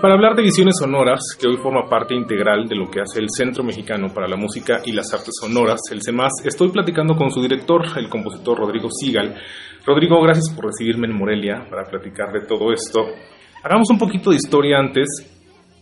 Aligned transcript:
Para 0.00 0.14
hablar 0.14 0.36
de 0.36 0.44
Visiones 0.44 0.76
Sonoras, 0.78 1.18
que 1.40 1.48
hoy 1.48 1.56
forma 1.56 1.88
parte 1.88 2.14
integral 2.14 2.68
de 2.68 2.76
lo 2.76 2.88
que 2.88 3.00
hace 3.00 3.18
el 3.18 3.26
Centro 3.30 3.64
Mexicano 3.64 4.14
para 4.14 4.28
la 4.28 4.36
Música 4.36 4.80
y 4.84 4.92
las 4.92 5.12
Artes 5.12 5.34
Sonoras, 5.40 5.80
el 5.90 6.02
CEMAS, 6.04 6.44
estoy 6.44 6.70
platicando 6.70 7.16
con 7.16 7.32
su 7.32 7.42
director, 7.42 7.82
el 7.96 8.08
compositor 8.08 8.58
Rodrigo 8.58 8.88
Sigal. 8.92 9.34
Rodrigo, 9.84 10.22
gracias 10.22 10.54
por 10.54 10.66
recibirme 10.66 11.08
en 11.08 11.18
Morelia 11.18 11.66
para 11.68 11.82
platicar 11.82 12.30
de 12.32 12.46
todo 12.46 12.72
esto. 12.72 13.06
Hagamos 13.64 13.90
un 13.90 13.98
poquito 13.98 14.30
de 14.30 14.36
historia 14.36 14.78
antes, 14.78 15.08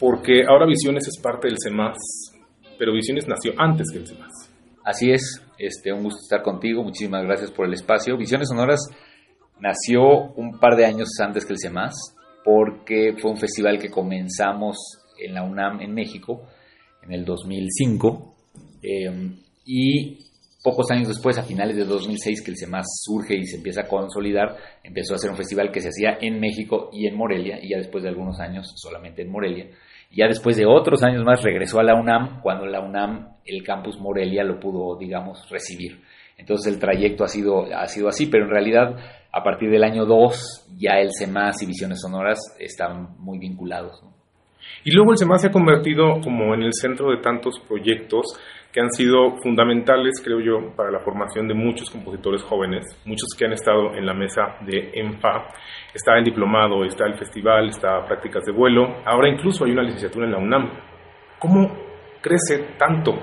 porque 0.01 0.45
ahora 0.49 0.65
Visiones 0.65 1.07
es 1.07 1.21
parte 1.21 1.49
del 1.49 1.59
CEMAS, 1.63 1.99
pero 2.79 2.95
Visiones 2.95 3.29
nació 3.29 3.53
antes 3.59 3.89
que 3.93 3.99
el 3.99 4.07
CEMAS. 4.07 4.51
Así 4.83 5.11
es, 5.11 5.45
este, 5.59 5.93
un 5.93 6.05
gusto 6.05 6.21
estar 6.23 6.41
contigo, 6.41 6.83
muchísimas 6.83 7.23
gracias 7.23 7.51
por 7.51 7.67
el 7.67 7.75
espacio. 7.75 8.17
Visiones 8.17 8.49
Sonoras 8.49 8.81
nació 9.61 10.33
un 10.37 10.59
par 10.59 10.75
de 10.75 10.87
años 10.87 11.11
antes 11.21 11.45
que 11.45 11.53
el 11.53 11.59
CEMAS, 11.59 12.16
porque 12.47 13.17
fue 13.19 13.33
un 13.33 13.39
festival 13.39 13.77
que 13.77 13.91
comenzamos 13.91 14.77
en 15.19 15.35
la 15.35 15.43
UNAM 15.43 15.81
en 15.81 15.93
México 15.93 16.45
en 17.03 17.13
el 17.13 17.25
2005 17.25 18.35
eh, 18.83 19.11
y 19.65 20.19
pocos 20.63 20.91
años 20.93 21.09
después, 21.09 21.39
a 21.39 21.43
finales 21.43 21.77
de 21.77 21.85
2006, 21.85 22.43
que 22.43 22.51
el 22.53 22.57
CEMAS 22.57 22.87
surge 23.05 23.37
y 23.37 23.45
se 23.47 23.57
empieza 23.57 23.83
a 23.83 23.89
consolidar, 23.89 24.57
empezó 24.83 25.15
a 25.15 25.19
ser 25.19 25.31
un 25.31 25.37
festival 25.37 25.73
que 25.73 25.81
se 25.81 25.89
hacía 25.89 26.19
en 26.21 26.39
México 26.39 26.91
y 26.93 27.07
en 27.07 27.17
Morelia, 27.17 27.59
y 27.61 27.71
ya 27.71 27.79
después 27.79 28.03
de 28.03 28.11
algunos 28.11 28.39
años 28.41 28.73
solamente 28.77 29.23
en 29.23 29.31
Morelia. 29.31 29.67
Y 30.11 30.19
ya 30.19 30.27
después 30.27 30.57
de 30.57 30.67
otros 30.67 31.03
años 31.03 31.25
más 31.25 31.43
regresó 31.43 31.81
a 31.81 31.85
la 31.85 31.95
UNAM, 31.95 32.41
cuando 32.43 32.67
la 32.67 32.81
UNAM, 32.81 33.37
el 33.45 33.63
campus 33.65 33.99
Morelia, 33.99 34.45
lo 34.45 34.61
pudo, 34.61 34.97
digamos, 34.99 35.49
recibir. 35.51 36.01
Entonces 36.37 36.73
el 36.73 36.79
trayecto 36.79 37.25
ha 37.25 37.29
sido, 37.29 37.65
ha 37.75 37.87
sido 37.87 38.09
así, 38.09 38.27
pero 38.27 38.45
en 38.45 38.51
realidad 38.51 38.97
a 39.33 39.43
partir 39.43 39.71
del 39.71 39.85
año 39.85 40.05
2 40.05 40.77
ya 40.79 40.99
el 40.99 41.11
CEMAS 41.17 41.63
y 41.63 41.67
Visiones 41.67 42.01
Sonoras 42.01 42.39
están 42.59 43.17
muy 43.19 43.39
vinculados. 43.39 44.03
Y 44.85 44.93
luego 44.93 45.13
el 45.13 45.19
CEMAS 45.19 45.43
se 45.43 45.49
ha 45.49 45.53
convertido 45.53 46.21
como 46.23 46.55
en 46.55 46.63
el 46.63 46.73
centro 46.73 47.11
de 47.11 47.19
tantos 47.19 47.59
proyectos 47.67 48.27
que 48.73 48.81
han 48.81 48.91
sido 48.91 49.37
fundamentales, 49.43 50.21
creo 50.23 50.39
yo, 50.39 50.77
para 50.77 50.91
la 50.91 51.01
formación 51.01 51.49
de 51.49 51.55
muchos 51.55 51.89
compositores 51.91 52.43
jóvenes, 52.43 52.85
muchos 53.07 53.29
que 53.37 53.47
han 53.47 53.53
estado 53.53 53.95
en 53.95 54.05
la 54.05 54.13
mesa 54.13 54.43
de 54.67 54.91
ENFA. 54.93 55.49
Está 55.95 56.19
el 56.19 56.25
diplomado, 56.25 56.85
está 56.85 57.07
el 57.07 57.17
festival, 57.17 57.69
está 57.71 58.05
prácticas 58.05 58.45
de 58.45 58.53
vuelo, 58.53 59.03
ahora 59.07 59.31
incluso 59.31 59.65
hay 59.65 59.73
una 59.73 59.83
licenciatura 59.83 60.27
en 60.27 60.33
la 60.33 60.39
UNAM. 60.39 60.71
¿Cómo 61.39 61.73
crece 62.21 62.75
tanto? 62.79 63.15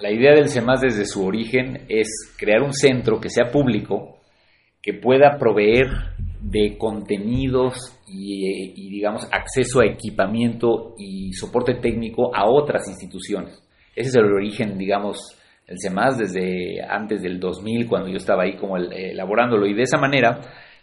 La 0.00 0.10
idea 0.10 0.34
del 0.34 0.48
CEMAS 0.48 0.80
desde 0.80 1.04
su 1.04 1.22
origen 1.26 1.84
es 1.90 2.08
crear 2.38 2.62
un 2.62 2.72
centro 2.72 3.20
que 3.20 3.28
sea 3.28 3.50
público, 3.50 4.18
que 4.80 4.94
pueda 4.94 5.36
proveer 5.38 5.88
de 6.40 6.78
contenidos 6.78 8.00
y, 8.08 8.88
digamos, 8.90 9.28
acceso 9.30 9.80
a 9.80 9.86
equipamiento 9.86 10.94
y 10.96 11.34
soporte 11.34 11.74
técnico 11.74 12.34
a 12.34 12.50
otras 12.50 12.88
instituciones. 12.88 13.62
Ese 13.94 14.08
es 14.08 14.14
el 14.14 14.32
origen, 14.32 14.78
digamos, 14.78 15.38
el 15.66 15.76
CEMAS 15.78 16.16
desde 16.16 16.82
antes 16.82 17.20
del 17.20 17.38
2000, 17.38 17.86
cuando 17.86 18.08
yo 18.08 18.16
estaba 18.16 18.44
ahí 18.44 18.56
como 18.56 18.78
elaborándolo. 18.78 19.66
Y 19.66 19.74
de 19.74 19.82
esa 19.82 19.98
manera, 19.98 20.40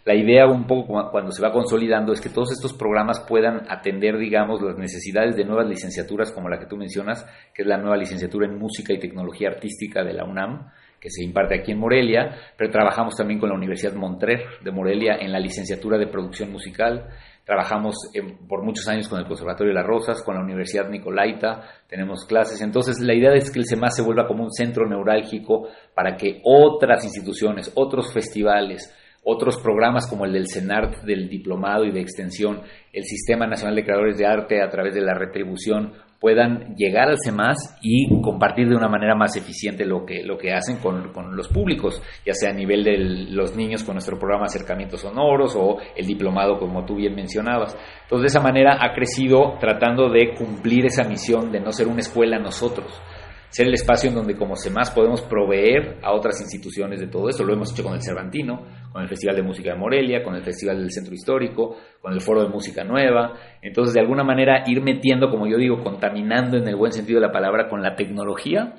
la 0.08 0.14
idea 0.14 0.46
un 0.46 0.66
poco 0.66 1.10
cuando 1.10 1.30
se 1.32 1.42
va 1.42 1.52
consolidando 1.52 2.14
es 2.14 2.22
que 2.22 2.30
todos 2.30 2.52
estos 2.52 2.72
programas 2.72 3.20
puedan 3.28 3.70
atender, 3.70 4.16
digamos, 4.16 4.62
las 4.62 4.78
necesidades 4.78 5.36
de 5.36 5.44
nuevas 5.44 5.68
licenciaturas 5.68 6.32
como 6.32 6.48
la 6.48 6.58
que 6.58 6.64
tú 6.64 6.78
mencionas, 6.78 7.26
que 7.52 7.60
es 7.60 7.68
la 7.68 7.76
nueva 7.76 7.98
licenciatura 7.98 8.46
en 8.46 8.58
música 8.58 8.94
y 8.94 8.98
tecnología 8.98 9.48
artística 9.48 10.02
de 10.02 10.14
la 10.14 10.24
UNAM, 10.24 10.70
que 10.98 11.10
se 11.10 11.22
imparte 11.22 11.60
aquí 11.60 11.72
en 11.72 11.80
Morelia, 11.80 12.34
pero 12.56 12.70
trabajamos 12.70 13.16
también 13.16 13.38
con 13.38 13.50
la 13.50 13.54
Universidad 13.54 13.92
Montrer 13.92 14.46
de 14.64 14.70
Morelia 14.70 15.18
en 15.20 15.30
la 15.30 15.40
licenciatura 15.40 15.98
de 15.98 16.06
producción 16.06 16.50
musical. 16.50 17.08
Trabajamos 17.44 18.10
por 18.48 18.64
muchos 18.64 18.88
años 18.88 19.08
con 19.08 19.18
el 19.18 19.26
Conservatorio 19.26 19.74
de 19.74 19.78
las 19.78 19.86
Rosas, 19.86 20.22
con 20.22 20.36
la 20.36 20.42
Universidad 20.42 20.88
Nicolaita, 20.88 21.64
tenemos 21.86 22.24
clases. 22.24 22.62
Entonces, 22.62 22.98
la 23.00 23.12
idea 23.12 23.34
es 23.34 23.50
que 23.50 23.58
el 23.58 23.66
CEMAS 23.66 23.96
se 23.96 24.02
vuelva 24.02 24.26
como 24.26 24.44
un 24.44 24.52
centro 24.52 24.88
neurálgico 24.88 25.68
para 25.94 26.16
que 26.16 26.40
otras 26.44 27.04
instituciones, 27.04 27.70
otros 27.74 28.10
festivales, 28.10 28.90
otros 29.24 29.58
programas 29.62 30.08
como 30.08 30.24
el 30.24 30.32
del 30.32 30.48
CENART 30.48 31.02
del 31.02 31.28
diplomado 31.28 31.84
y 31.84 31.92
de 31.92 32.00
extensión, 32.00 32.62
el 32.92 33.04
Sistema 33.04 33.46
Nacional 33.46 33.76
de 33.76 33.84
Creadores 33.84 34.18
de 34.18 34.26
Arte 34.26 34.62
a 34.62 34.70
través 34.70 34.94
de 34.94 35.02
la 35.02 35.14
retribución, 35.14 35.92
puedan 36.20 36.74
llegar 36.74 37.08
al 37.08 37.18
CEMAS 37.22 37.78
y 37.80 38.08
compartir 38.22 38.68
de 38.68 38.76
una 38.76 38.88
manera 38.88 39.14
más 39.14 39.36
eficiente 39.36 39.84
lo 39.84 40.04
que, 40.04 40.24
lo 40.24 40.36
que 40.36 40.52
hacen 40.52 40.78
con, 40.78 41.12
con, 41.12 41.36
los 41.36 41.48
públicos, 41.48 42.02
ya 42.26 42.32
sea 42.34 42.50
a 42.50 42.54
nivel 42.54 42.82
de 42.82 42.98
los 42.98 43.56
niños 43.56 43.84
con 43.84 43.94
nuestro 43.94 44.18
programa 44.18 44.46
Acercamientos 44.46 45.02
Sonoros 45.02 45.54
o 45.56 45.78
el 45.94 46.06
diplomado, 46.06 46.58
como 46.58 46.84
tú 46.84 46.96
bien 46.96 47.14
mencionabas. 47.14 47.76
Entonces, 48.02 48.22
de 48.22 48.38
esa 48.38 48.40
manera 48.40 48.78
ha 48.80 48.94
crecido 48.94 49.58
tratando 49.60 50.10
de 50.10 50.34
cumplir 50.34 50.86
esa 50.86 51.04
misión 51.04 51.52
de 51.52 51.60
no 51.60 51.70
ser 51.72 51.86
una 51.86 52.00
escuela 52.00 52.38
nosotros, 52.38 53.00
ser 53.50 53.66
el 53.66 53.74
espacio 53.74 54.10
en 54.10 54.16
donde 54.16 54.36
como 54.36 54.56
CEMAS 54.56 54.90
podemos 54.90 55.22
proveer 55.22 55.98
a 56.02 56.12
otras 56.12 56.40
instituciones 56.40 57.00
de 57.00 57.06
todo 57.06 57.28
eso. 57.28 57.44
Lo 57.44 57.52
hemos 57.52 57.72
hecho 57.72 57.82
con 57.82 57.94
el 57.94 58.02
Cervantino, 58.02 58.66
con 58.92 59.02
el 59.02 59.08
Festival 59.08 59.36
de 59.36 59.42
Música 59.42 59.72
de 59.72 59.78
Morelia, 59.78 60.22
con 60.22 60.34
el 60.34 60.42
Festival 60.42 60.78
del 60.78 60.90
Centro 60.90 61.14
Histórico, 61.14 61.76
con 62.00 62.12
el 62.12 62.20
Foro 62.20 62.42
de 62.42 62.48
Música 62.48 62.84
Nueva. 62.84 63.34
Entonces, 63.62 63.94
de 63.94 64.00
alguna 64.00 64.22
manera, 64.22 64.64
ir 64.66 64.82
metiendo, 64.82 65.30
como 65.30 65.46
yo 65.46 65.56
digo, 65.56 65.82
contaminando 65.82 66.58
en 66.58 66.68
el 66.68 66.76
buen 66.76 66.92
sentido 66.92 67.20
de 67.20 67.26
la 67.26 67.32
palabra 67.32 67.68
con 67.68 67.82
la 67.82 67.96
tecnología, 67.96 68.74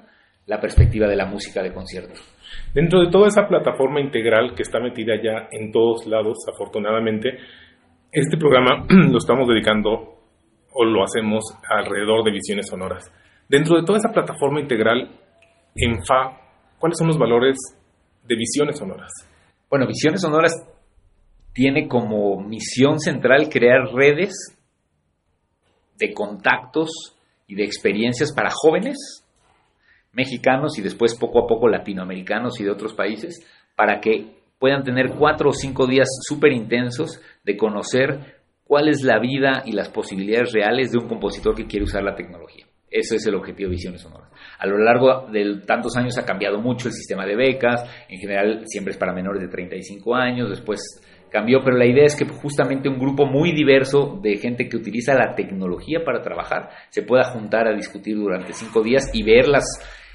la 0.45 0.59
perspectiva 0.59 1.07
de 1.07 1.15
la 1.15 1.25
música 1.25 1.63
de 1.63 1.73
concierto. 1.73 2.19
Dentro 2.73 3.01
de 3.01 3.11
toda 3.11 3.27
esa 3.27 3.47
plataforma 3.47 3.99
integral 3.99 4.53
que 4.55 4.63
está 4.63 4.79
metida 4.79 5.15
ya 5.15 5.47
en 5.51 5.71
todos 5.71 6.05
lados, 6.05 6.37
afortunadamente, 6.51 7.37
este 8.11 8.37
programa 8.37 8.85
lo 8.89 9.17
estamos 9.17 9.47
dedicando 9.47 10.19
o 10.73 10.85
lo 10.85 11.03
hacemos 11.03 11.43
alrededor 11.69 12.23
de 12.23 12.31
visiones 12.31 12.67
sonoras. 12.67 13.11
Dentro 13.49 13.77
de 13.77 13.83
toda 13.83 13.97
esa 13.97 14.13
plataforma 14.13 14.61
integral 14.61 15.09
en 15.75 16.03
FA, 16.05 16.39
¿cuáles 16.77 16.99
son 16.99 17.07
los 17.07 17.17
valores 17.17 17.57
de 18.23 18.35
Visiones 18.35 18.77
Sonoras? 18.77 19.11
Bueno, 19.67 19.87
Visiones 19.87 20.21
Sonoras 20.21 20.53
tiene 21.51 21.87
como 21.87 22.39
misión 22.39 22.99
central 22.99 23.49
crear 23.49 23.91
redes 23.91 24.35
de 25.97 26.13
contactos 26.13 26.91
y 27.47 27.55
de 27.55 27.63
experiencias 27.63 28.31
para 28.31 28.51
jóvenes 28.53 29.25
mexicanos 30.13 30.77
y 30.77 30.83
después 30.83 31.17
poco 31.17 31.43
a 31.43 31.47
poco 31.47 31.67
latinoamericanos 31.67 32.59
y 32.59 32.63
de 32.63 32.71
otros 32.71 32.93
países 32.93 33.43
para 33.75 33.99
que 33.99 34.43
puedan 34.59 34.83
tener 34.83 35.15
cuatro 35.17 35.49
o 35.49 35.53
cinco 35.53 35.87
días 35.87 36.07
súper 36.27 36.51
intensos 36.51 37.19
de 37.43 37.57
conocer 37.57 38.41
cuál 38.63 38.89
es 38.89 39.01
la 39.01 39.17
vida 39.19 39.63
y 39.65 39.71
las 39.71 39.89
posibilidades 39.89 40.51
reales 40.53 40.91
de 40.91 40.99
un 40.99 41.07
compositor 41.07 41.55
que 41.55 41.65
quiere 41.65 41.85
usar 41.85 42.03
la 42.03 42.13
tecnología. 42.13 42.68
Ese 42.91 43.17
es 43.17 43.25
el 43.27 43.35
objetivo 43.35 43.69
de 43.69 43.75
Visiones 43.75 44.01
Sonoras. 44.01 44.29
A 44.57 44.65
lo 44.65 44.77
largo 44.77 45.27
de 45.31 45.61
tantos 45.65 45.95
años 45.95 46.17
ha 46.17 46.25
cambiado 46.25 46.59
mucho 46.59 46.87
el 46.87 46.93
sistema 46.93 47.25
de 47.25 47.35
becas, 47.35 47.83
en 48.07 48.19
general 48.19 48.63
siempre 48.65 48.91
es 48.91 48.97
para 48.97 49.13
menores 49.13 49.41
de 49.41 49.47
35 49.47 50.15
años, 50.15 50.49
después 50.49 50.81
cambió, 51.29 51.59
pero 51.63 51.77
la 51.77 51.85
idea 51.85 52.05
es 52.05 52.15
que 52.15 52.25
justamente 52.25 52.89
un 52.89 52.99
grupo 52.99 53.25
muy 53.25 53.51
diverso 53.51 54.19
de 54.21 54.37
gente 54.37 54.67
que 54.67 54.77
utiliza 54.77 55.13
la 55.13 55.35
tecnología 55.35 56.03
para 56.03 56.21
trabajar 56.21 56.69
se 56.89 57.03
pueda 57.03 57.23
juntar 57.25 57.67
a 57.67 57.75
discutir 57.75 58.15
durante 58.15 58.53
cinco 58.53 58.81
días 58.81 59.11
y 59.13 59.23
ver 59.23 59.47
las, 59.47 59.65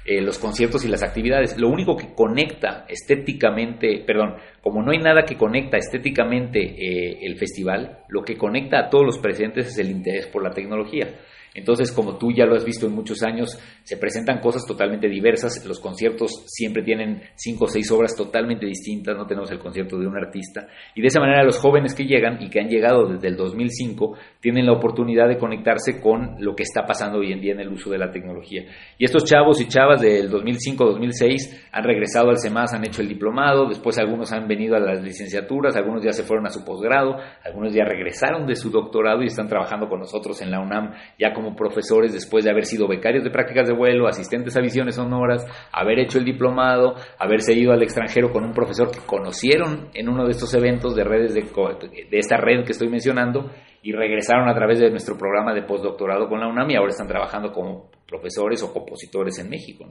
eh, 0.05 0.21
los 0.21 0.37
conciertos 0.37 0.83
y 0.85 0.89
las 0.89 1.03
actividades. 1.03 1.57
Lo 1.57 1.69
único 1.69 1.95
que 1.95 2.13
conecta 2.13 2.85
estéticamente, 2.89 4.03
perdón, 4.05 4.35
como 4.61 4.83
no 4.83 4.91
hay 4.91 4.99
nada 4.99 5.23
que 5.23 5.37
conecta 5.37 5.77
estéticamente 5.77 6.59
eh, 6.59 7.19
el 7.21 7.37
festival, 7.37 7.99
lo 8.09 8.23
que 8.23 8.37
conecta 8.37 8.79
a 8.79 8.89
todos 8.89 9.05
los 9.05 9.19
presentes 9.19 9.67
es 9.67 9.77
el 9.77 9.89
interés 9.89 10.27
por 10.27 10.43
la 10.43 10.51
tecnología. 10.51 11.07
Entonces, 11.55 11.91
como 11.91 12.17
tú 12.17 12.31
ya 12.31 12.45
lo 12.45 12.55
has 12.55 12.65
visto 12.65 12.85
en 12.85 12.93
muchos 12.93 13.23
años, 13.23 13.57
se 13.83 13.95
presentan 13.97 14.41
cosas 14.41 14.65
totalmente 14.67 15.07
diversas. 15.07 15.65
Los 15.65 15.79
conciertos 15.79 16.43
siempre 16.47 16.83
tienen 16.83 17.21
cinco 17.35 17.65
o 17.65 17.67
seis 17.67 17.89
obras 17.91 18.13
totalmente 18.15 18.65
distintas, 18.65 19.15
no 19.15 19.25
tenemos 19.25 19.49
el 19.51 19.59
concierto 19.59 19.97
de 19.97 20.05
un 20.05 20.17
artista. 20.17 20.67
Y 20.95 21.01
de 21.01 21.07
esa 21.07 21.21
manera 21.21 21.43
los 21.43 21.57
jóvenes 21.57 21.95
que 21.95 22.03
llegan 22.03 22.41
y 22.41 22.49
que 22.49 22.59
han 22.59 22.67
llegado 22.67 23.07
desde 23.07 23.29
el 23.29 23.37
2005 23.37 24.17
tienen 24.41 24.65
la 24.65 24.73
oportunidad 24.73 25.29
de 25.29 25.37
conectarse 25.37 26.01
con 26.01 26.35
lo 26.39 26.55
que 26.55 26.63
está 26.63 26.85
pasando 26.85 27.19
hoy 27.19 27.31
en 27.31 27.39
día 27.39 27.53
en 27.53 27.61
el 27.61 27.71
uso 27.71 27.89
de 27.89 27.99
la 27.99 28.11
tecnología. 28.11 28.63
Y 28.97 29.05
estos 29.05 29.23
chavos 29.23 29.61
y 29.61 29.67
chavas 29.67 30.01
del 30.01 30.29
2005-2006 30.29 31.69
han 31.71 31.83
regresado 31.83 32.29
al 32.29 32.39
CEMAS, 32.39 32.73
han 32.73 32.85
hecho 32.85 33.01
el 33.01 33.07
diplomado, 33.07 33.67
después 33.69 33.97
algunos 33.97 34.33
han 34.33 34.47
venido 34.47 34.75
a 34.75 34.79
las 34.79 35.01
licenciaturas, 35.01 35.77
algunos 35.77 36.03
ya 36.03 36.11
se 36.11 36.23
fueron 36.23 36.47
a 36.47 36.49
su 36.49 36.65
posgrado, 36.65 37.15
algunos 37.45 37.73
ya 37.73 37.85
regresaron 37.85 38.45
de 38.45 38.55
su 38.55 38.69
doctorado 38.69 39.23
y 39.23 39.27
están 39.27 39.47
trabajando 39.47 39.87
con 39.87 39.99
nosotros 39.99 40.41
en 40.41 40.51
la 40.51 40.59
UNAM 40.59 40.93
ya 41.17 41.33
como 41.33 41.44
como 41.45 41.55
profesores 41.55 42.11
después 42.11 42.43
de 42.43 42.49
haber 42.49 42.65
sido 42.65 42.87
becarios 42.87 43.23
de 43.23 43.29
prácticas 43.29 43.67
de 43.67 43.75
vuelo, 43.75 44.07
asistentes 44.07 44.57
a 44.57 44.61
visiones 44.61 44.95
sonoras, 44.95 45.45
haber 45.71 45.99
hecho 45.99 46.17
el 46.17 46.25
diplomado, 46.25 46.95
haberse 47.19 47.53
ido 47.53 47.71
al 47.71 47.83
extranjero 47.83 48.31
con 48.31 48.43
un 48.43 48.51
profesor 48.51 48.89
que 48.89 49.05
conocieron 49.05 49.89
en 49.93 50.09
uno 50.09 50.25
de 50.25 50.31
estos 50.31 50.53
eventos 50.55 50.95
de 50.95 51.03
redes 51.03 51.35
de, 51.35 51.41
de 51.41 52.17
esta 52.17 52.37
red 52.37 52.65
que 52.65 52.71
estoy 52.71 52.89
mencionando 52.89 53.51
y 53.83 53.91
regresaron 53.91 54.49
a 54.49 54.55
través 54.55 54.79
de 54.79 54.89
nuestro 54.89 55.15
programa 55.17 55.53
de 55.53 55.61
postdoctorado 55.61 56.27
con 56.27 56.39
la 56.39 56.47
UNAM 56.47 56.71
y 56.71 56.75
ahora 56.75 56.89
están 56.89 57.07
trabajando 57.07 57.51
como 57.51 57.91
profesores 58.07 58.63
o 58.63 58.73
compositores 58.73 59.37
en 59.37 59.49
México. 59.49 59.85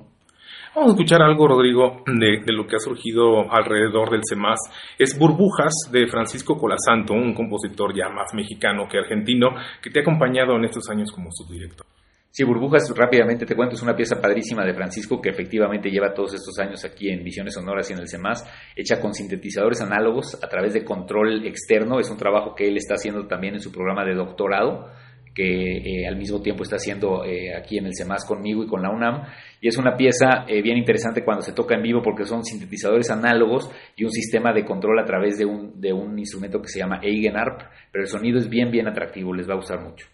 Vamos 0.75 0.91
a 0.91 0.95
escuchar 0.95 1.23
algo, 1.23 1.47
Rodrigo, 1.47 2.03
de, 2.05 2.53
lo 2.53 2.67
que 2.67 2.75
ha 2.75 2.81
surgido 2.81 3.49
alrededor 3.49 4.11
del 4.11 4.23
CEMAS. 4.29 4.59
Es 4.99 5.17
Burbujas 5.17 5.73
de 5.93 6.09
Francisco 6.09 6.59
Colasanto, 6.59 7.15
un 7.15 7.33
compositor 7.33 7.95
ya 7.95 8.09
más 8.09 8.35
mexicano 8.35 8.89
que 8.91 8.99
argentino, 8.99 9.51
que 9.81 9.91
te 9.91 10.01
ha 10.01 10.03
acompañado 10.03 10.57
en 10.57 10.65
estos 10.65 10.91
años 10.91 11.13
como 11.13 11.31
subdirector. 11.31 11.87
Sí, 12.29 12.43
Burbujas, 12.43 12.93
rápidamente 12.97 13.47
te 13.47 13.55
cuento, 13.55 13.77
es 13.77 13.83
una 13.83 13.95
pieza 13.95 14.21
padrísima 14.21 14.65
de 14.65 14.75
Francisco 14.75 15.23
que 15.23 15.29
efectivamente 15.29 15.89
lleva 15.91 16.13
todos 16.13 16.35
estos 16.35 16.59
años 16.59 16.85
aquí 16.85 17.09
en 17.09 17.23
Visiones 17.23 17.55
Sonoras 17.55 17.89
y 17.91 17.93
en 17.93 18.01
el 18.01 18.09
CEMAS, 18.09 18.45
hecha 18.75 19.01
con 19.01 19.15
sintetizadores 19.15 19.81
análogos 19.81 20.37
a 20.43 20.49
través 20.49 20.75
de 20.75 20.85
control 20.85 21.47
externo. 21.47 22.01
Es 22.01 22.11
un 22.11 22.17
trabajo 22.17 22.53
que 22.53 22.67
él 22.67 22.77
está 22.77 22.95
haciendo 22.95 23.29
también 23.29 23.55
en 23.55 23.61
su 23.61 23.71
programa 23.71 24.05
de 24.05 24.17
doctorado 24.17 24.89
que 25.35 25.79
eh, 25.79 26.07
al 26.07 26.17
mismo 26.17 26.41
tiempo 26.41 26.63
está 26.63 26.77
haciendo 26.77 27.25
eh, 27.25 27.55
aquí 27.55 27.79
en 27.79 27.87
el 27.87 27.95
CEMAS 27.95 28.25
conmigo 28.25 28.63
y 28.63 28.67
con 28.67 28.83
la 28.83 28.91
UNAM. 28.91 29.25
Y 29.61 29.69
es 29.69 29.77
una 29.77 29.97
pieza 29.97 30.45
eh, 30.47 30.63
bien 30.63 30.77
interesante 30.77 31.25
cuando 31.25 31.43
se 31.43 31.53
toca 31.53 31.75
en 31.75 31.83
vivo 31.83 32.03
porque 32.03 32.25
son 32.25 32.45
sintetizadores 32.45 33.11
análogos 33.11 33.71
y 33.97 34.05
un 34.05 34.13
sistema 34.13 34.53
de 34.53 34.65
control 34.65 34.99
a 35.01 35.05
través 35.05 35.37
de 35.37 35.45
un, 35.45 35.81
de 35.81 35.93
un 35.93 36.19
instrumento 36.19 36.63
que 36.63 36.69
se 36.69 36.79
llama 36.79 37.01
Eigenarp, 37.03 37.63
pero 37.91 38.05
el 38.05 38.09
sonido 38.09 38.39
es 38.39 38.49
bien, 38.49 38.71
bien 38.71 38.87
atractivo, 38.87 39.35
les 39.35 39.49
va 39.49 39.55
a 39.55 39.57
gustar 39.57 39.81
mucho. 39.81 40.07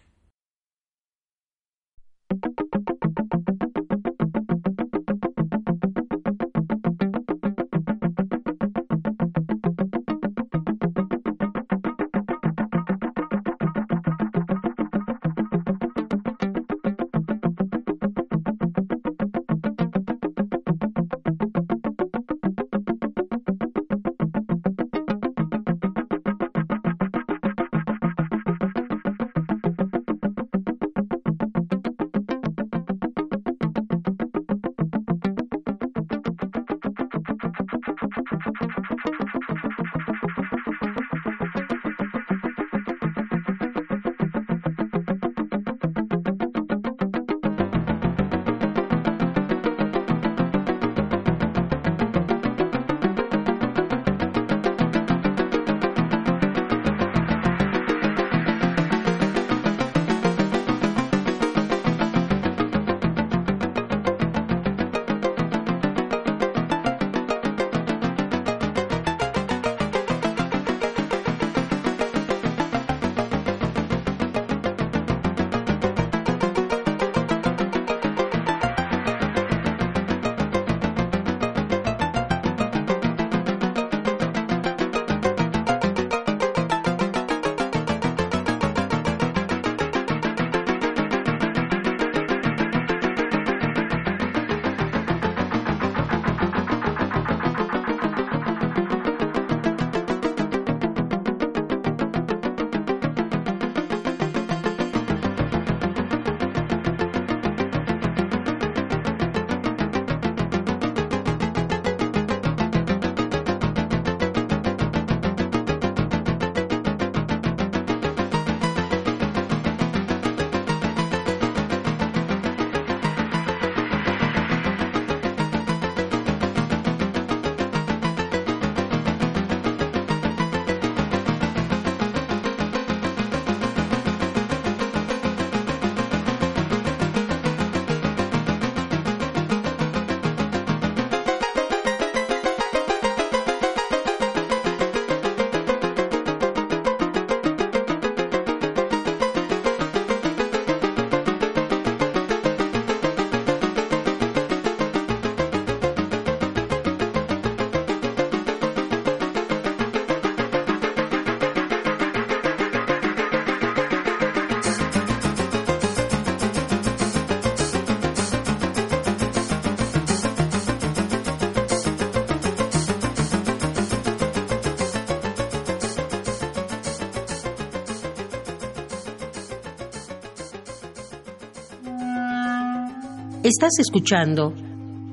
Estás 183.43 183.71
escuchando 183.79 184.53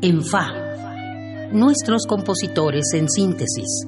En 0.03 0.23
Fa, 0.23 0.53
nuestros 1.51 2.05
compositores 2.07 2.85
en 2.95 3.09
síntesis. 3.09 3.87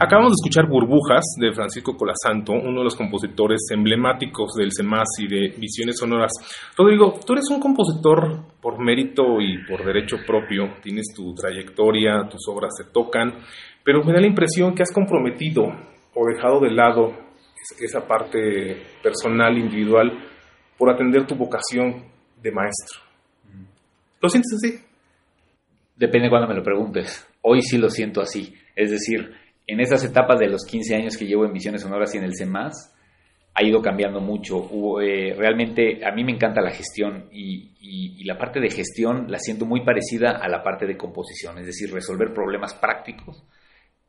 Acabamos 0.00 0.32
de 0.32 0.40
escuchar 0.42 0.68
Burbujas 0.68 1.22
de 1.38 1.52
Francisco 1.52 1.96
Colasanto, 1.96 2.52
uno 2.52 2.78
de 2.78 2.84
los 2.84 2.96
compositores 2.96 3.60
emblemáticos 3.72 4.54
del 4.58 4.70
CEMAS 4.76 5.06
y 5.20 5.28
de 5.28 5.54
Visiones 5.56 5.98
Sonoras. 6.00 6.32
Rodrigo, 6.76 7.14
tú 7.24 7.34
eres 7.34 7.44
un 7.48 7.60
compositor 7.60 8.40
por 8.60 8.80
mérito 8.80 9.40
y 9.40 9.64
por 9.68 9.84
derecho 9.84 10.16
propio, 10.26 10.74
tienes 10.82 11.14
tu 11.14 11.32
trayectoria, 11.32 12.28
tus 12.28 12.48
obras 12.48 12.72
se 12.76 12.90
tocan, 12.90 13.34
pero 13.84 14.02
me 14.02 14.12
da 14.12 14.20
la 14.20 14.26
impresión 14.26 14.74
que 14.74 14.82
has 14.82 14.90
comprometido 14.92 15.62
o 15.62 16.26
dejado 16.26 16.58
de 16.58 16.72
lado 16.72 17.12
esa 17.80 18.04
parte 18.04 18.82
personal, 19.00 19.56
individual, 19.56 20.10
por 20.76 20.90
atender 20.90 21.24
tu 21.24 21.36
vocación 21.36 22.12
de 22.44 22.52
maestro. 22.52 23.00
¿Lo 24.20 24.28
sientes 24.28 24.52
así? 24.52 24.78
Depende 25.96 26.28
cuando 26.28 26.46
me 26.46 26.54
lo 26.54 26.62
preguntes. 26.62 27.26
Hoy 27.40 27.62
sí 27.62 27.78
lo 27.78 27.88
siento 27.88 28.20
así. 28.20 28.54
Es 28.76 28.90
decir, 28.90 29.32
en 29.66 29.80
esas 29.80 30.04
etapas 30.04 30.38
de 30.38 30.48
los 30.48 30.64
15 30.64 30.94
años 30.94 31.16
que 31.16 31.26
llevo 31.26 31.46
en 31.46 31.52
Misiones 31.52 31.82
Sonoras 31.82 32.14
y 32.14 32.18
en 32.18 32.24
el 32.24 32.36
CEMAS, 32.36 32.94
ha 33.54 33.64
ido 33.64 33.80
cambiando 33.80 34.20
mucho. 34.20 34.68
Eh, 35.00 35.34
realmente 35.34 36.04
a 36.04 36.12
mí 36.12 36.22
me 36.22 36.32
encanta 36.32 36.60
la 36.60 36.70
gestión 36.70 37.28
y, 37.32 37.72
la 38.24 38.38
parte 38.38 38.58
de 38.58 38.70
gestión 38.70 39.30
la 39.30 39.38
siento 39.38 39.66
muy 39.66 39.84
parecida 39.84 40.38
a 40.42 40.48
la 40.48 40.62
parte 40.62 40.86
de 40.86 40.96
composición, 40.96 41.58
es 41.58 41.66
decir, 41.66 41.92
resolver 41.92 42.32
problemas 42.32 42.72
prácticos 42.72 43.44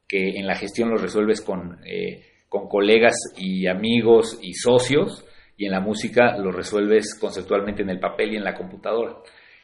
que 0.07 0.39
en 0.39 0.47
la 0.47 0.55
gestión 0.55 0.89
los 0.89 1.01
resuelves 1.01 1.41
con, 1.41 1.79
eh, 1.85 2.23
con 2.47 2.69
colegas 2.69 3.15
y 3.37 3.67
amigos 3.67 4.39
y 4.41 4.53
socios 4.53 5.25
y 5.57 5.65
en 5.65 5.71
la 5.71 5.79
música 5.79 6.37
lo 6.37 6.51
resuelves 6.51 7.17
conceptualmente 7.19 7.81
en 7.81 7.89
el 7.89 7.99
papel 7.99 8.33
y 8.33 8.37
en 8.37 8.43
la 8.43 8.55
computadora. 8.55 9.17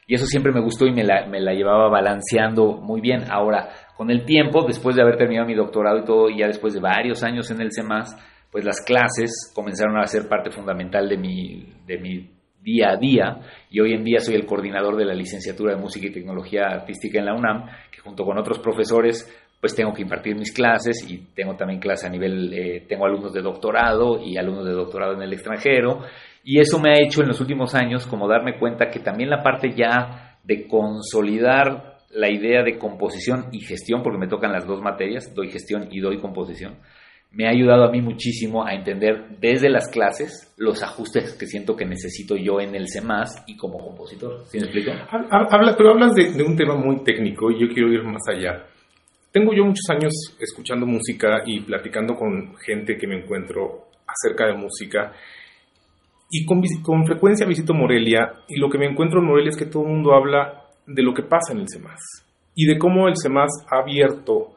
Y 0.06 0.14
eso 0.14 0.26
siempre 0.26 0.52
me 0.52 0.60
gustó 0.60 0.86
y 0.86 0.92
me 0.92 1.04
la, 1.04 1.26
me 1.26 1.40
la 1.40 1.52
llevaba 1.52 1.88
balanceando 1.88 2.72
muy 2.72 3.00
bien. 3.00 3.30
Ahora, 3.30 3.70
con 3.96 4.10
el 4.10 4.24
tiempo, 4.24 4.64
después 4.66 4.96
de 4.96 5.02
haber 5.02 5.16
terminado 5.16 5.46
mi 5.46 5.54
doctorado 5.54 5.98
y 5.98 6.04
todo, 6.04 6.28
y 6.28 6.38
ya 6.38 6.48
después 6.48 6.74
de 6.74 6.80
varios 6.80 7.22
años 7.22 7.50
en 7.50 7.60
el 7.60 7.72
CEMAS, 7.72 8.16
pues 8.50 8.64
las 8.64 8.80
clases 8.84 9.50
comenzaron 9.54 9.98
a 9.98 10.06
ser 10.06 10.28
parte 10.28 10.50
fundamental 10.50 11.08
de 11.08 11.16
mi, 11.16 11.66
de 11.86 11.98
mi 11.98 12.30
día 12.62 12.90
a 12.90 12.96
día 12.96 13.40
y 13.70 13.80
hoy 13.80 13.92
en 13.92 14.04
día 14.04 14.20
soy 14.20 14.34
el 14.34 14.46
coordinador 14.46 14.96
de 14.96 15.04
la 15.04 15.14
licenciatura 15.14 15.74
de 15.74 15.80
Música 15.80 16.06
y 16.06 16.12
Tecnología 16.12 16.66
Artística 16.68 17.18
en 17.18 17.26
la 17.26 17.34
UNAM, 17.34 17.66
que 17.90 18.00
junto 18.00 18.24
con 18.24 18.38
otros 18.38 18.58
profesores 18.60 19.28
pues 19.62 19.76
tengo 19.76 19.94
que 19.94 20.02
impartir 20.02 20.34
mis 20.34 20.52
clases 20.52 21.08
y 21.08 21.18
tengo 21.36 21.54
también 21.54 21.78
clases 21.78 22.06
a 22.06 22.10
nivel, 22.10 22.52
eh, 22.52 22.84
tengo 22.88 23.06
alumnos 23.06 23.32
de 23.32 23.42
doctorado 23.42 24.20
y 24.20 24.36
alumnos 24.36 24.66
de 24.66 24.72
doctorado 24.72 25.14
en 25.14 25.22
el 25.22 25.32
extranjero 25.32 26.00
y 26.42 26.58
eso 26.58 26.80
me 26.80 26.90
ha 26.90 27.00
hecho 27.00 27.22
en 27.22 27.28
los 27.28 27.40
últimos 27.40 27.72
años 27.76 28.04
como 28.08 28.26
darme 28.26 28.58
cuenta 28.58 28.90
que 28.90 28.98
también 28.98 29.30
la 29.30 29.40
parte 29.40 29.72
ya 29.72 30.36
de 30.42 30.66
consolidar 30.66 31.98
la 32.10 32.28
idea 32.28 32.64
de 32.64 32.76
composición 32.76 33.50
y 33.52 33.60
gestión, 33.60 34.02
porque 34.02 34.18
me 34.18 34.26
tocan 34.26 34.50
las 34.50 34.66
dos 34.66 34.82
materias, 34.82 35.32
doy 35.32 35.48
gestión 35.48 35.86
y 35.92 36.00
doy 36.00 36.18
composición, 36.18 36.78
me 37.30 37.46
ha 37.46 37.50
ayudado 37.50 37.84
a 37.84 37.92
mí 37.92 38.02
muchísimo 38.02 38.66
a 38.66 38.74
entender 38.74 39.38
desde 39.38 39.70
las 39.70 39.88
clases 39.88 40.52
los 40.56 40.82
ajustes 40.82 41.34
que 41.34 41.46
siento 41.46 41.76
que 41.76 41.86
necesito 41.86 42.34
yo 42.34 42.60
en 42.60 42.74
el 42.74 42.88
CEMAS 42.88 43.44
y 43.46 43.56
como 43.56 43.78
compositor. 43.78 44.44
¿Sí 44.46 44.58
me 44.58 44.64
explico? 44.64 44.90
Habla, 45.30 45.76
pero 45.76 45.90
hablas 45.90 46.14
de, 46.14 46.32
de, 46.32 46.42
un 46.42 46.56
tema 46.56 46.74
muy 46.74 47.04
técnico 47.04 47.48
y 47.52 47.60
yo 47.60 47.72
quiero 47.72 47.92
ir 47.92 48.02
más 48.02 48.22
allá. 48.28 48.66
Tengo 49.32 49.54
yo 49.54 49.64
muchos 49.64 49.88
años 49.90 50.12
escuchando 50.38 50.86
música 50.86 51.42
y 51.46 51.60
platicando 51.60 52.14
con 52.14 52.54
gente 52.58 52.96
que 52.96 53.06
me 53.06 53.16
encuentro 53.22 53.88
acerca 54.06 54.46
de 54.46 54.54
música 54.54 55.12
y 56.30 56.44
con, 56.44 56.62
con 56.82 57.06
frecuencia 57.06 57.46
visito 57.46 57.74
Morelia 57.74 58.32
y 58.48 58.58
lo 58.58 58.68
que 58.68 58.78
me 58.78 58.86
encuentro 58.86 59.20
en 59.20 59.26
Morelia 59.26 59.50
es 59.50 59.56
que 59.56 59.66
todo 59.66 59.84
el 59.84 59.90
mundo 59.90 60.14
habla 60.14 60.64
de 60.86 61.02
lo 61.02 61.14
que 61.14 61.22
pasa 61.22 61.52
en 61.52 61.60
el 61.60 61.66
CEMAS 61.68 62.00
y 62.54 62.66
de 62.66 62.78
cómo 62.78 63.08
el 63.08 63.14
CEMAS 63.16 63.50
ha 63.70 63.80
abierto, 63.80 64.54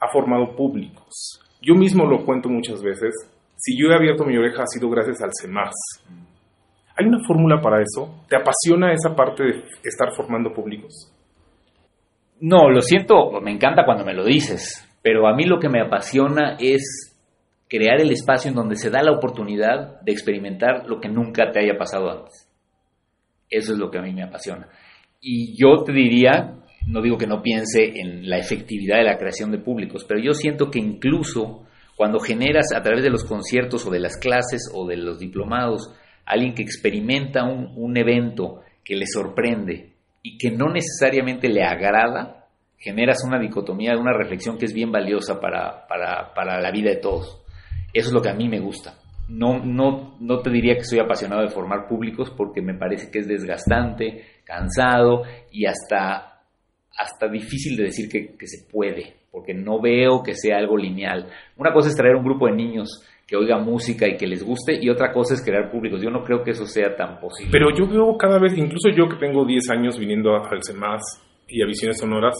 ha 0.00 0.08
formado 0.10 0.56
públicos 0.56 1.40
yo 1.66 1.74
mismo 1.74 2.04
lo 2.04 2.24
cuento 2.26 2.50
muchas 2.50 2.82
veces. 2.82 3.14
Si 3.56 3.74
yo 3.78 3.88
he 3.88 3.94
abierto 3.94 4.24
mi 4.24 4.36
oreja 4.36 4.62
ha 4.62 4.66
sido 4.66 4.90
gracias 4.90 5.22
al 5.22 5.30
CEMAS. 5.40 5.72
¿Hay 6.96 7.06
una 7.06 7.26
fórmula 7.26 7.60
para 7.60 7.82
eso? 7.82 8.22
¿Te 8.28 8.36
apasiona 8.36 8.92
esa 8.92 9.16
parte 9.16 9.42
de 9.44 9.64
estar 9.82 10.14
formando 10.14 10.52
públicos? 10.52 11.10
No, 12.40 12.68
lo 12.70 12.80
siento, 12.80 13.40
me 13.40 13.52
encanta 13.52 13.84
cuando 13.84 14.04
me 14.04 14.14
lo 14.14 14.24
dices, 14.24 14.86
pero 15.02 15.26
a 15.28 15.34
mí 15.34 15.44
lo 15.44 15.58
que 15.58 15.68
me 15.68 15.80
apasiona 15.80 16.56
es 16.58 17.16
crear 17.68 18.00
el 18.00 18.10
espacio 18.10 18.50
en 18.50 18.56
donde 18.56 18.76
se 18.76 18.90
da 18.90 19.02
la 19.02 19.12
oportunidad 19.12 20.00
de 20.02 20.12
experimentar 20.12 20.86
lo 20.86 21.00
que 21.00 21.08
nunca 21.08 21.50
te 21.50 21.60
haya 21.60 21.78
pasado 21.78 22.10
antes. 22.10 22.48
Eso 23.48 23.72
es 23.72 23.78
lo 23.78 23.90
que 23.90 23.98
a 23.98 24.02
mí 24.02 24.12
me 24.12 24.24
apasiona. 24.24 24.68
Y 25.20 25.56
yo 25.56 25.84
te 25.84 25.92
diría 25.92 26.64
no 26.86 27.00
digo 27.00 27.16
que 27.16 27.26
no 27.26 27.42
piense 27.42 27.92
en 27.94 28.28
la 28.28 28.38
efectividad 28.38 28.98
de 28.98 29.04
la 29.04 29.18
creación 29.18 29.50
de 29.50 29.58
públicos, 29.58 30.04
pero 30.06 30.20
yo 30.20 30.32
siento 30.32 30.70
que 30.70 30.78
incluso 30.78 31.64
cuando 31.96 32.18
generas 32.18 32.66
a 32.74 32.82
través 32.82 33.02
de 33.02 33.10
los 33.10 33.24
conciertos 33.24 33.86
o 33.86 33.90
de 33.90 34.00
las 34.00 34.16
clases 34.16 34.70
o 34.72 34.86
de 34.86 34.96
los 34.96 35.18
diplomados, 35.18 35.94
alguien 36.26 36.54
que 36.54 36.62
experimenta 36.62 37.44
un, 37.44 37.96
evento 37.96 38.60
que 38.82 38.96
le 38.96 39.06
sorprende 39.06 39.93
y 40.26 40.38
que 40.38 40.50
no 40.50 40.72
necesariamente 40.72 41.50
le 41.50 41.62
agrada, 41.62 42.46
generas 42.78 43.22
una 43.26 43.38
dicotomía, 43.38 43.96
una 43.98 44.16
reflexión 44.16 44.56
que 44.56 44.64
es 44.64 44.72
bien 44.72 44.90
valiosa 44.90 45.38
para, 45.38 45.86
para, 45.86 46.60
la 46.60 46.70
vida 46.70 46.90
de 46.90 46.96
todos. 46.96 47.44
Eso 47.92 48.08
es 48.08 48.14
lo 48.14 48.22
que 48.22 48.30
a 48.30 48.34
mí 48.34 48.48
me 48.48 48.58
gusta. 48.58 48.94
No, 49.28 49.62
no, 49.62 50.16
no 50.20 50.38
te 50.40 50.50
diría 50.50 50.76
que 50.76 50.84
soy 50.84 50.98
apasionado 50.98 51.42
de 51.42 51.50
formar 51.50 51.86
públicos 51.86 52.32
porque 52.34 52.62
me 52.62 52.72
parece 52.72 53.10
que 53.10 53.18
es 53.18 53.28
desgastante, 53.28 54.24
cansado 54.44 55.24
y 55.52 55.66
hasta 55.66 56.34
hasta 56.96 57.28
difícil 57.28 57.76
de 57.76 57.84
decir 57.84 58.08
que, 58.08 58.46
se 58.46 58.70
puede, 58.70 59.16
porque 59.30 59.52
no 59.52 59.80
veo 59.80 60.22
que 60.22 60.34
sea 60.34 60.58
algo 60.58 60.76
lineal. 60.76 61.28
Una 61.56 61.72
cosa 61.72 61.88
es 61.88 61.96
traer 61.96 62.14
un 62.14 62.24
grupo 62.24 62.46
de 62.46 62.54
niños 62.54 63.04
que 63.26 63.36
oiga 63.36 63.58
música 63.58 64.06
y 64.06 64.16
que 64.16 64.26
les 64.26 64.42
guste, 64.44 64.78
y 64.80 64.90
otra 64.90 65.12
cosa 65.12 65.34
es 65.34 65.42
crear 65.42 65.70
públicos. 65.70 66.00
Yo 66.02 66.10
no 66.10 66.22
creo 66.22 66.42
que 66.42 66.50
eso 66.50 66.66
sea 66.66 66.94
tan 66.94 67.18
posible. 67.18 67.50
Pero 67.50 67.68
yo 67.74 67.86
veo 67.86 68.16
cada 68.18 68.38
vez, 68.38 68.56
incluso 68.56 68.90
yo 68.90 69.08
que 69.08 69.16
tengo 69.16 69.44
10 69.44 69.70
años 69.70 69.98
viniendo 69.98 70.34
al 70.34 70.60
CEMAS 70.62 71.02
y 71.48 71.62
a 71.62 71.66
Visiones 71.66 71.98
Sonoras, 71.98 72.34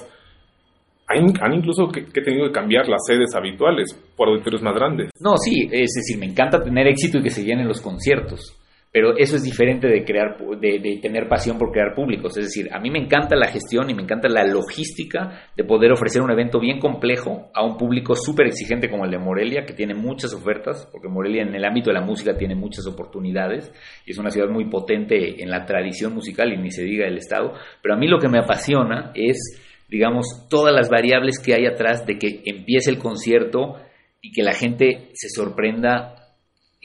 han, 1.06 1.54
incluso 1.54 1.88
que, 1.88 2.04
que, 2.06 2.20
tenido 2.22 2.46
que 2.46 2.52
cambiar 2.52 2.88
las 2.88 3.02
sedes 3.06 3.34
habituales 3.34 3.94
por 4.16 4.28
auditorios 4.28 4.62
más 4.62 4.74
grandes. 4.74 5.10
No, 5.20 5.36
sí, 5.36 5.68
es 5.70 5.92
decir, 5.94 6.18
me 6.18 6.26
encanta 6.26 6.62
tener 6.62 6.86
éxito 6.86 7.18
y 7.18 7.22
que 7.22 7.30
se 7.30 7.44
llenen 7.44 7.68
los 7.68 7.80
conciertos 7.80 8.56
pero 8.94 9.16
eso 9.16 9.34
es 9.34 9.42
diferente 9.42 9.88
de 9.88 10.04
crear 10.04 10.36
de, 10.38 11.00
tener 11.02 11.26
pasión 11.26 11.58
por 11.58 11.72
crear 11.72 11.96
públicos. 11.96 12.36
Es 12.36 12.44
decir 12.44 12.68
a 12.72 12.78
mí 12.78 12.92
me 12.92 13.00
encanta 13.00 13.34
la 13.34 13.48
gestión 13.48 13.90
y 13.90 13.94
me 13.94 14.02
encanta 14.02 14.28
la 14.28 14.46
logística 14.46 15.48
de 15.56 15.64
poder 15.64 15.90
ofrecer 15.90 16.22
un 16.22 16.30
evento 16.30 16.60
bien 16.60 16.78
complejo 16.78 17.50
a 17.54 17.64
un 17.64 17.76
público 17.76 18.14
súper 18.14 18.46
exigente 18.46 18.88
como 18.88 19.04
el 19.04 19.10
de 19.10 19.18
Morelia 19.18 19.66
que 19.66 19.72
tiene 19.72 19.94
muchas 19.94 20.32
ofertas 20.32 20.88
porque 20.92 21.08
Morelia 21.08 21.42
en 21.42 21.52
el 21.56 21.64
ámbito 21.64 21.90
de 21.90 21.94
la 21.94 22.06
música 22.06 22.36
tiene 22.36 22.54
muchas 22.54 22.86
oportunidades 22.86 23.72
y 24.06 24.12
es 24.12 24.18
una 24.18 24.30
ciudad 24.30 24.48
muy 24.48 24.66
potente 24.66 25.42
en 25.42 25.50
la 25.50 25.66
tradición 25.66 26.14
musical 26.14 26.52
y 26.52 26.56
ni 26.56 26.70
se 26.70 26.84
diga 26.84 27.08
el 27.08 27.18
estado. 27.18 27.54
Pero 27.82 27.96
a 27.96 27.98
mí 27.98 28.06
lo 28.06 28.20
que 28.20 28.28
me 28.28 28.38
apasiona 28.38 29.10
es 29.16 29.60
digamos 29.88 30.46
todas 30.48 30.72
las 30.72 30.88
variables 30.88 31.40
que 31.40 31.54
hay 31.54 31.66
atrás 31.66 32.06
de 32.06 32.16
que 32.16 32.42
empiece 32.44 32.92
el 32.92 32.98
concierto 32.98 33.74
y 34.22 34.30
que 34.30 34.44
la 34.44 34.52
gente 34.52 35.08
se 35.14 35.30
sorprenda 35.30 36.23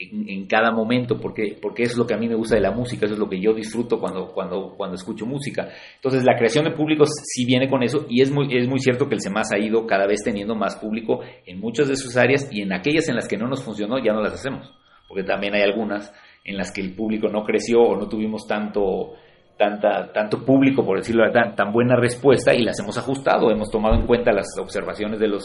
en, 0.00 0.46
cada 0.46 0.72
momento, 0.72 1.18
porque, 1.20 1.56
porque 1.60 1.82
eso 1.82 1.92
es 1.92 1.98
lo 1.98 2.06
que 2.06 2.14
a 2.14 2.16
mí 2.16 2.28
me 2.28 2.34
gusta 2.34 2.54
de 2.54 2.62
la 2.62 2.70
música, 2.70 3.04
eso 3.04 3.14
es 3.14 3.20
lo 3.20 3.28
que 3.28 3.40
yo 3.40 3.52
disfruto 3.52 4.00
cuando, 4.00 4.32
cuando, 4.32 4.74
cuando 4.76 4.94
escucho 4.94 5.26
música. 5.26 5.68
Entonces, 5.96 6.24
la 6.24 6.36
creación 6.36 6.64
de 6.64 6.70
públicos 6.70 7.10
sí 7.22 7.44
viene 7.44 7.68
con 7.68 7.82
eso, 7.82 8.06
y 8.08 8.22
es 8.22 8.30
muy, 8.30 8.56
es 8.56 8.66
muy 8.66 8.80
cierto 8.80 9.08
que 9.08 9.14
el 9.14 9.20
CEMAS 9.20 9.52
ha 9.52 9.58
ido 9.58 9.86
cada 9.86 10.06
vez 10.06 10.22
teniendo 10.24 10.54
más 10.54 10.76
público 10.76 11.20
en 11.44 11.60
muchas 11.60 11.88
de 11.88 11.96
sus 11.96 12.16
áreas, 12.16 12.48
y 12.50 12.62
en 12.62 12.72
aquellas 12.72 13.08
en 13.08 13.16
las 13.16 13.28
que 13.28 13.36
no 13.36 13.46
nos 13.46 13.62
funcionó, 13.62 14.02
ya 14.02 14.12
no 14.12 14.22
las 14.22 14.32
hacemos, 14.32 14.72
porque 15.06 15.24
también 15.24 15.54
hay 15.54 15.62
algunas 15.62 16.12
en 16.44 16.56
las 16.56 16.72
que 16.72 16.80
el 16.80 16.94
público 16.94 17.28
no 17.28 17.44
creció 17.44 17.82
o 17.82 17.96
no 17.96 18.08
tuvimos 18.08 18.46
tanto, 18.46 19.12
tanta, 19.58 20.10
tanto 20.12 20.44
público, 20.44 20.84
por 20.84 20.98
decirlo 20.98 21.30
tan, 21.30 21.54
tan 21.54 21.72
buena 21.72 21.96
respuesta, 21.96 22.54
y 22.54 22.62
las 22.62 22.78
hemos 22.80 22.96
ajustado, 22.96 23.50
hemos 23.50 23.70
tomado 23.70 23.96
en 23.96 24.06
cuenta 24.06 24.32
las 24.32 24.48
observaciones 24.58 25.20
de 25.20 25.28
los 25.28 25.44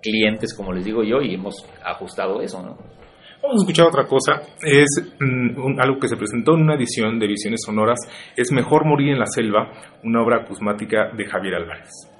clientes, 0.00 0.54
como 0.54 0.72
les 0.72 0.84
digo 0.84 1.02
yo, 1.02 1.20
y 1.20 1.34
hemos 1.34 1.66
ajustado 1.84 2.40
eso, 2.40 2.62
¿no? 2.62 2.78
Vamos 3.42 3.62
a 3.62 3.64
escuchar 3.64 3.86
otra 3.86 4.06
cosa. 4.06 4.42
Es 4.60 4.86
mm, 5.20 5.80
algo 5.80 5.98
que 5.98 6.08
se 6.08 6.16
presentó 6.16 6.54
en 6.54 6.62
una 6.62 6.74
edición 6.74 7.18
de 7.18 7.26
Visiones 7.26 7.60
Sonoras. 7.64 7.98
Es 8.36 8.52
Mejor 8.52 8.84
morir 8.84 9.12
en 9.12 9.18
la 9.18 9.26
selva, 9.26 9.70
una 10.02 10.22
obra 10.22 10.42
acusmática 10.42 11.10
de 11.16 11.26
Javier 11.26 11.54
Álvarez. 11.54 12.17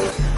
Bye. 0.00 0.29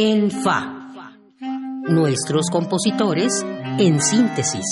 En 0.00 0.30
Fa. 0.30 0.92
Nuestros 1.88 2.50
compositores 2.52 3.44
en 3.80 4.00
síntesis. 4.00 4.64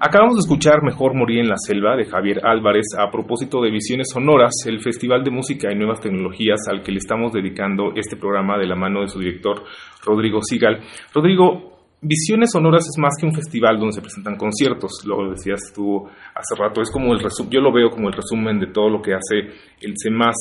Acabamos 0.00 0.36
de 0.36 0.40
escuchar 0.40 0.82
Mejor 0.82 1.14
Morir 1.14 1.40
en 1.40 1.50
la 1.50 1.58
Selva 1.58 1.96
de 1.96 2.06
Javier 2.06 2.40
Álvarez 2.46 2.86
a 2.98 3.10
propósito 3.10 3.60
de 3.60 3.70
Visiones 3.70 4.08
Sonoras, 4.10 4.54
el 4.64 4.80
Festival 4.80 5.22
de 5.22 5.32
Música 5.32 5.70
y 5.70 5.74
Nuevas 5.74 6.00
Tecnologías 6.00 6.60
al 6.70 6.82
que 6.82 6.92
le 6.92 6.98
estamos 6.98 7.34
dedicando 7.34 7.92
este 7.94 8.16
programa 8.16 8.56
de 8.56 8.66
la 8.66 8.74
mano 8.74 9.02
de 9.02 9.08
su 9.08 9.18
director 9.18 9.64
Rodrigo 10.02 10.40
Sigal. 10.42 10.80
Rodrigo, 11.12 11.73
Visiones 12.06 12.50
Sonoras 12.52 12.84
es 12.86 12.98
más 12.98 13.14
que 13.18 13.24
un 13.24 13.32
festival 13.32 13.78
donde 13.78 13.94
se 13.94 14.02
presentan 14.02 14.36
conciertos, 14.36 14.92
lo 15.06 15.30
decías 15.30 15.72
tú 15.74 16.06
hace 16.34 16.54
rato, 16.54 16.82
es 16.82 16.90
como 16.90 17.14
el 17.14 17.18
resumen, 17.18 17.50
yo 17.50 17.60
lo 17.62 17.72
veo 17.72 17.88
como 17.88 18.08
el 18.08 18.14
resumen 18.14 18.60
de 18.60 18.66
todo 18.66 18.90
lo 18.90 19.00
que 19.00 19.14
hace 19.14 19.56
el 19.80 19.94
CEMAS, 19.96 20.36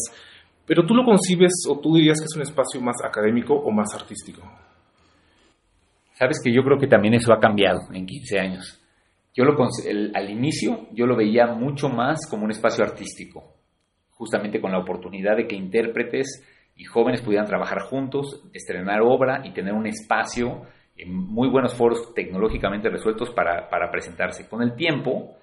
pero 0.65 0.86
tú 0.86 0.93
lo 0.93 1.05
concibes 1.05 1.53
o 1.70 1.79
tú 1.79 1.96
dirías 1.96 2.20
que 2.20 2.25
es 2.25 2.36
un 2.36 2.41
espacio 2.41 2.82
más 2.82 2.98
académico 3.01 3.53
o 3.53 3.72
más 3.72 3.96
artístico. 3.96 4.41
Sabes 6.12 6.41
que 6.43 6.53
yo 6.53 6.63
creo 6.63 6.77
que 6.77 6.88
también 6.88 7.13
eso 7.13 7.32
ha 7.32 7.39
cambiado 7.39 7.79
en 7.93 8.05
15 8.05 8.39
años. 8.39 8.82
Yo 9.34 9.46
lo, 9.46 9.55
al 9.55 10.29
inicio 10.29 10.88
yo 10.91 11.05
lo 11.05 11.15
veía 11.15 11.48
mucho 11.48 11.88
más 11.88 12.27
como 12.29 12.43
un 12.43 12.51
espacio 12.51 12.84
artístico, 12.84 13.55
justamente 14.10 14.60
con 14.60 14.74
la 14.74 14.79
oportunidad 14.79 15.38
de 15.38 15.48
que 15.48 15.55
intérpretes 15.55 16.43
y 16.75 16.84
jóvenes 16.84 17.22
pudieran 17.22 17.48
trabajar 17.48 17.84
juntos, 17.84 18.43
estrenar 18.51 19.00
obra 19.01 19.43
y 19.46 19.53
tener 19.53 19.74
un 19.74 19.88
espacio 19.88 20.63
muy 21.06 21.50
buenos 21.50 21.75
foros 21.75 22.14
tecnológicamente 22.14 22.90
resueltos 22.90 23.29
para, 23.32 23.70
para, 23.70 23.90
presentarse. 23.92 24.48
Con 24.48 24.62
el 24.62 24.75
tiempo, 24.75 25.38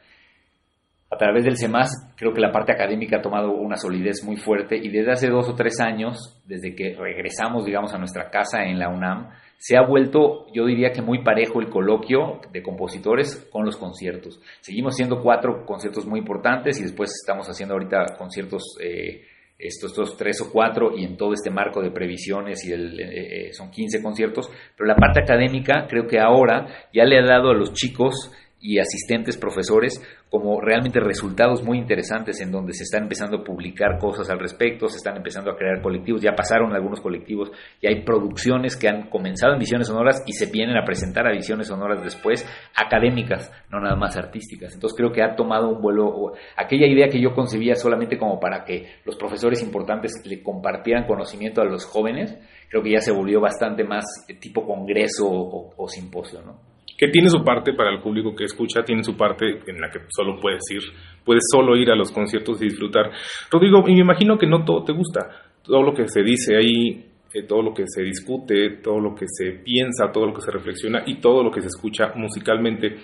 a 1.10 1.16
través 1.16 1.44
del 1.44 1.56
CEMAS, 1.56 2.14
creo 2.16 2.32
que 2.32 2.40
la 2.40 2.52
parte 2.52 2.72
académica 2.72 3.18
ha 3.18 3.22
tomado 3.22 3.52
una 3.52 3.76
solidez 3.76 4.22
muy 4.24 4.36
fuerte 4.36 4.76
y 4.76 4.88
desde 4.88 5.12
hace 5.12 5.28
dos 5.28 5.48
o 5.48 5.54
tres 5.54 5.80
años, 5.80 6.40
desde 6.46 6.74
que 6.74 6.94
regresamos, 6.96 7.64
digamos, 7.64 7.92
a 7.92 7.98
nuestra 7.98 8.30
casa 8.30 8.62
en 8.64 8.78
la 8.78 8.88
UNAM, 8.88 9.30
se 9.58 9.76
ha 9.76 9.82
vuelto, 9.82 10.46
yo 10.54 10.64
diría 10.64 10.90
que 10.92 11.02
muy 11.02 11.22
parejo 11.22 11.60
el 11.60 11.68
coloquio 11.68 12.40
de 12.50 12.62
compositores 12.62 13.46
con 13.52 13.66
los 13.66 13.76
conciertos. 13.76 14.40
Seguimos 14.60 14.96
siendo 14.96 15.20
cuatro 15.20 15.66
conciertos 15.66 16.06
muy 16.06 16.20
importantes 16.20 16.80
y 16.80 16.84
después 16.84 17.10
estamos 17.10 17.46
haciendo 17.46 17.74
ahorita 17.74 18.16
conciertos 18.16 18.78
eh, 18.80 19.22
estos, 19.60 19.90
estos 19.90 20.16
tres 20.16 20.40
o 20.40 20.50
cuatro 20.52 20.96
y 20.96 21.04
en 21.04 21.16
todo 21.16 21.32
este 21.32 21.50
marco 21.50 21.82
de 21.82 21.90
previsiones 21.90 22.64
y 22.64 22.72
el, 22.72 23.00
eh, 23.00 23.48
eh, 23.48 23.52
son 23.52 23.70
15 23.70 24.02
conciertos, 24.02 24.50
pero 24.76 24.86
la 24.86 24.96
parte 24.96 25.20
académica 25.20 25.86
creo 25.88 26.06
que 26.06 26.18
ahora 26.18 26.66
ya 26.92 27.04
le 27.04 27.18
ha 27.18 27.22
dado 27.22 27.50
a 27.50 27.54
los 27.54 27.72
chicos 27.72 28.32
y 28.60 28.78
asistentes 28.78 29.36
profesores 29.36 30.02
como 30.28 30.60
realmente 30.60 31.00
resultados 31.00 31.64
muy 31.64 31.78
interesantes 31.78 32.40
en 32.40 32.52
donde 32.52 32.72
se 32.72 32.84
están 32.84 33.04
empezando 33.04 33.38
a 33.38 33.44
publicar 33.44 33.98
cosas 33.98 34.30
al 34.30 34.38
respecto, 34.38 34.88
se 34.88 34.98
están 34.98 35.16
empezando 35.16 35.50
a 35.50 35.56
crear 35.56 35.82
colectivos, 35.82 36.22
ya 36.22 36.36
pasaron 36.36 36.72
algunos 36.72 37.00
colectivos 37.00 37.50
y 37.80 37.88
hay 37.88 38.04
producciones 38.04 38.76
que 38.76 38.88
han 38.88 39.08
comenzado 39.10 39.54
en 39.54 39.58
visiones 39.58 39.88
sonoras 39.88 40.22
y 40.26 40.32
se 40.32 40.46
vienen 40.46 40.76
a 40.76 40.84
presentar 40.84 41.26
a 41.26 41.32
visiones 41.32 41.66
sonoras 41.66 42.02
después, 42.04 42.46
académicas, 42.76 43.50
no 43.70 43.80
nada 43.80 43.96
más 43.96 44.16
artísticas. 44.16 44.74
Entonces 44.74 44.96
creo 44.96 45.10
que 45.10 45.22
ha 45.22 45.34
tomado 45.34 45.68
un 45.68 45.80
vuelo, 45.82 46.34
aquella 46.56 46.86
idea 46.86 47.08
que 47.08 47.20
yo 47.20 47.34
concebía 47.34 47.74
solamente 47.74 48.18
como 48.18 48.38
para 48.38 48.64
que 48.64 49.00
los 49.04 49.16
profesores 49.16 49.62
importantes 49.62 50.12
le 50.24 50.42
compartieran 50.42 51.06
conocimiento 51.06 51.60
a 51.60 51.64
los 51.64 51.84
jóvenes, 51.86 52.36
creo 52.68 52.82
que 52.82 52.92
ya 52.92 53.00
se 53.00 53.12
volvió 53.12 53.40
bastante 53.40 53.82
más 53.82 54.04
tipo 54.38 54.64
congreso 54.64 55.26
o, 55.28 55.74
o 55.76 55.88
simposio, 55.88 56.42
¿no? 56.42 56.69
Que 57.00 57.08
tiene 57.08 57.30
su 57.30 57.42
parte 57.42 57.72
para 57.72 57.90
el 57.90 58.02
público 58.02 58.36
que 58.36 58.44
escucha, 58.44 58.84
tiene 58.84 59.02
su 59.02 59.16
parte 59.16 59.46
en 59.66 59.80
la 59.80 59.88
que 59.90 60.00
solo 60.10 60.38
puedes 60.38 60.60
ir, 60.70 60.82
puedes 61.24 61.44
solo 61.50 61.74
ir 61.74 61.90
a 61.90 61.96
los 61.96 62.12
conciertos 62.12 62.60
y 62.60 62.66
disfrutar. 62.66 63.10
Rodrigo, 63.50 63.82
y 63.88 63.94
me 63.94 64.00
imagino 64.00 64.36
que 64.36 64.46
no 64.46 64.66
todo 64.66 64.84
te 64.84 64.92
gusta, 64.92 65.30
todo 65.62 65.82
lo 65.82 65.94
que 65.94 66.06
se 66.08 66.22
dice 66.22 66.58
ahí, 66.58 67.06
eh, 67.32 67.44
todo 67.44 67.62
lo 67.62 67.72
que 67.72 67.84
se 67.86 68.02
discute, 68.02 68.82
todo 68.82 69.00
lo 69.00 69.14
que 69.14 69.24
se 69.26 69.62
piensa, 69.64 70.12
todo 70.12 70.26
lo 70.26 70.34
que 70.34 70.42
se 70.42 70.50
reflexiona 70.50 71.02
y 71.06 71.22
todo 71.22 71.42
lo 71.42 71.50
que 71.50 71.62
se 71.62 71.68
escucha 71.68 72.12
musicalmente. 72.16 72.98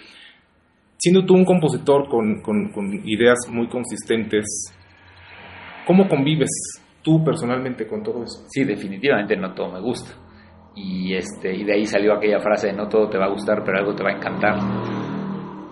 Siendo 0.99 1.25
tú 1.25 1.33
un 1.33 1.47
compositor 1.47 2.07
con, 2.07 2.43
con 2.43 3.01
ideas 3.09 3.49
muy 3.51 3.67
consistentes, 3.67 4.45
¿cómo 5.87 6.07
convives 6.07 6.51
tú 7.01 7.25
personalmente 7.25 7.87
con 7.87 8.03
todo 8.03 8.25
eso? 8.25 8.45
Sí, 8.51 8.63
definitivamente 8.63 9.39
no 9.39 9.55
todo 9.55 9.73
me 9.73 9.81
gusta 9.81 10.26
y, 10.77 11.15
este, 11.15 11.55
y 11.55 11.65
de 11.65 11.75
ahí 11.75 11.87
salió 11.87 12.15
aquella 12.15 12.39
frase 12.39 12.69
de 12.69 12.75
no 12.75 12.89
todo 12.89 13.09
te 13.09 13.19
va 13.19 13.25
a 13.25 13.31
gustar, 13.31 13.65
pero 13.65 13.79
algo 13.79 13.95
te 13.95 14.05
va 14.05 14.11
a 14.11 14.17
encantar. 14.17 14.57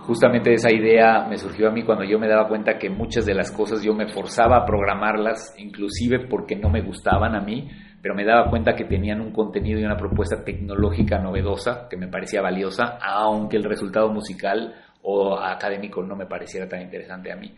Justamente 0.07 0.53
esa 0.53 0.73
idea 0.73 1.27
me 1.29 1.37
surgió 1.37 1.69
a 1.69 1.71
mí 1.71 1.83
cuando 1.83 2.05
yo 2.05 2.19
me 2.19 2.29
daba 2.29 2.49
cuenta 2.49 2.79
que 2.79 2.91
muchas 2.91 3.25
de 3.25 3.35
las 3.35 3.51
cosas 3.53 3.83
yo 3.83 3.95
me 3.95 4.09
forzaba 4.09 4.57
a 4.59 4.67
programarlas, 4.67 5.55
inclusive 5.59 6.27
porque 6.29 6.57
no 6.57 6.69
me 6.69 6.83
gustaban 6.83 7.35
a 7.35 7.41
mí, 7.41 7.71
pero 8.03 8.15
me 8.15 8.25
daba 8.25 8.51
cuenta 8.51 8.75
que 8.75 8.85
tenían 8.85 9.21
un 9.21 9.33
contenido 9.33 9.81
y 9.81 9.85
una 9.85 9.97
propuesta 9.97 10.45
tecnológica 10.45 11.19
novedosa 11.19 11.87
que 11.89 11.97
me 11.97 12.09
parecía 12.09 12.43
valiosa, 12.43 12.99
aunque 13.03 13.57
el 13.57 13.65
resultado 13.65 14.11
musical 14.11 14.75
o 15.03 15.39
académico 15.39 16.03
no 16.03 16.17
me 16.17 16.27
pareciera 16.27 16.69
tan 16.69 16.83
interesante 16.83 17.33
a 17.33 17.37
mí. 17.37 17.55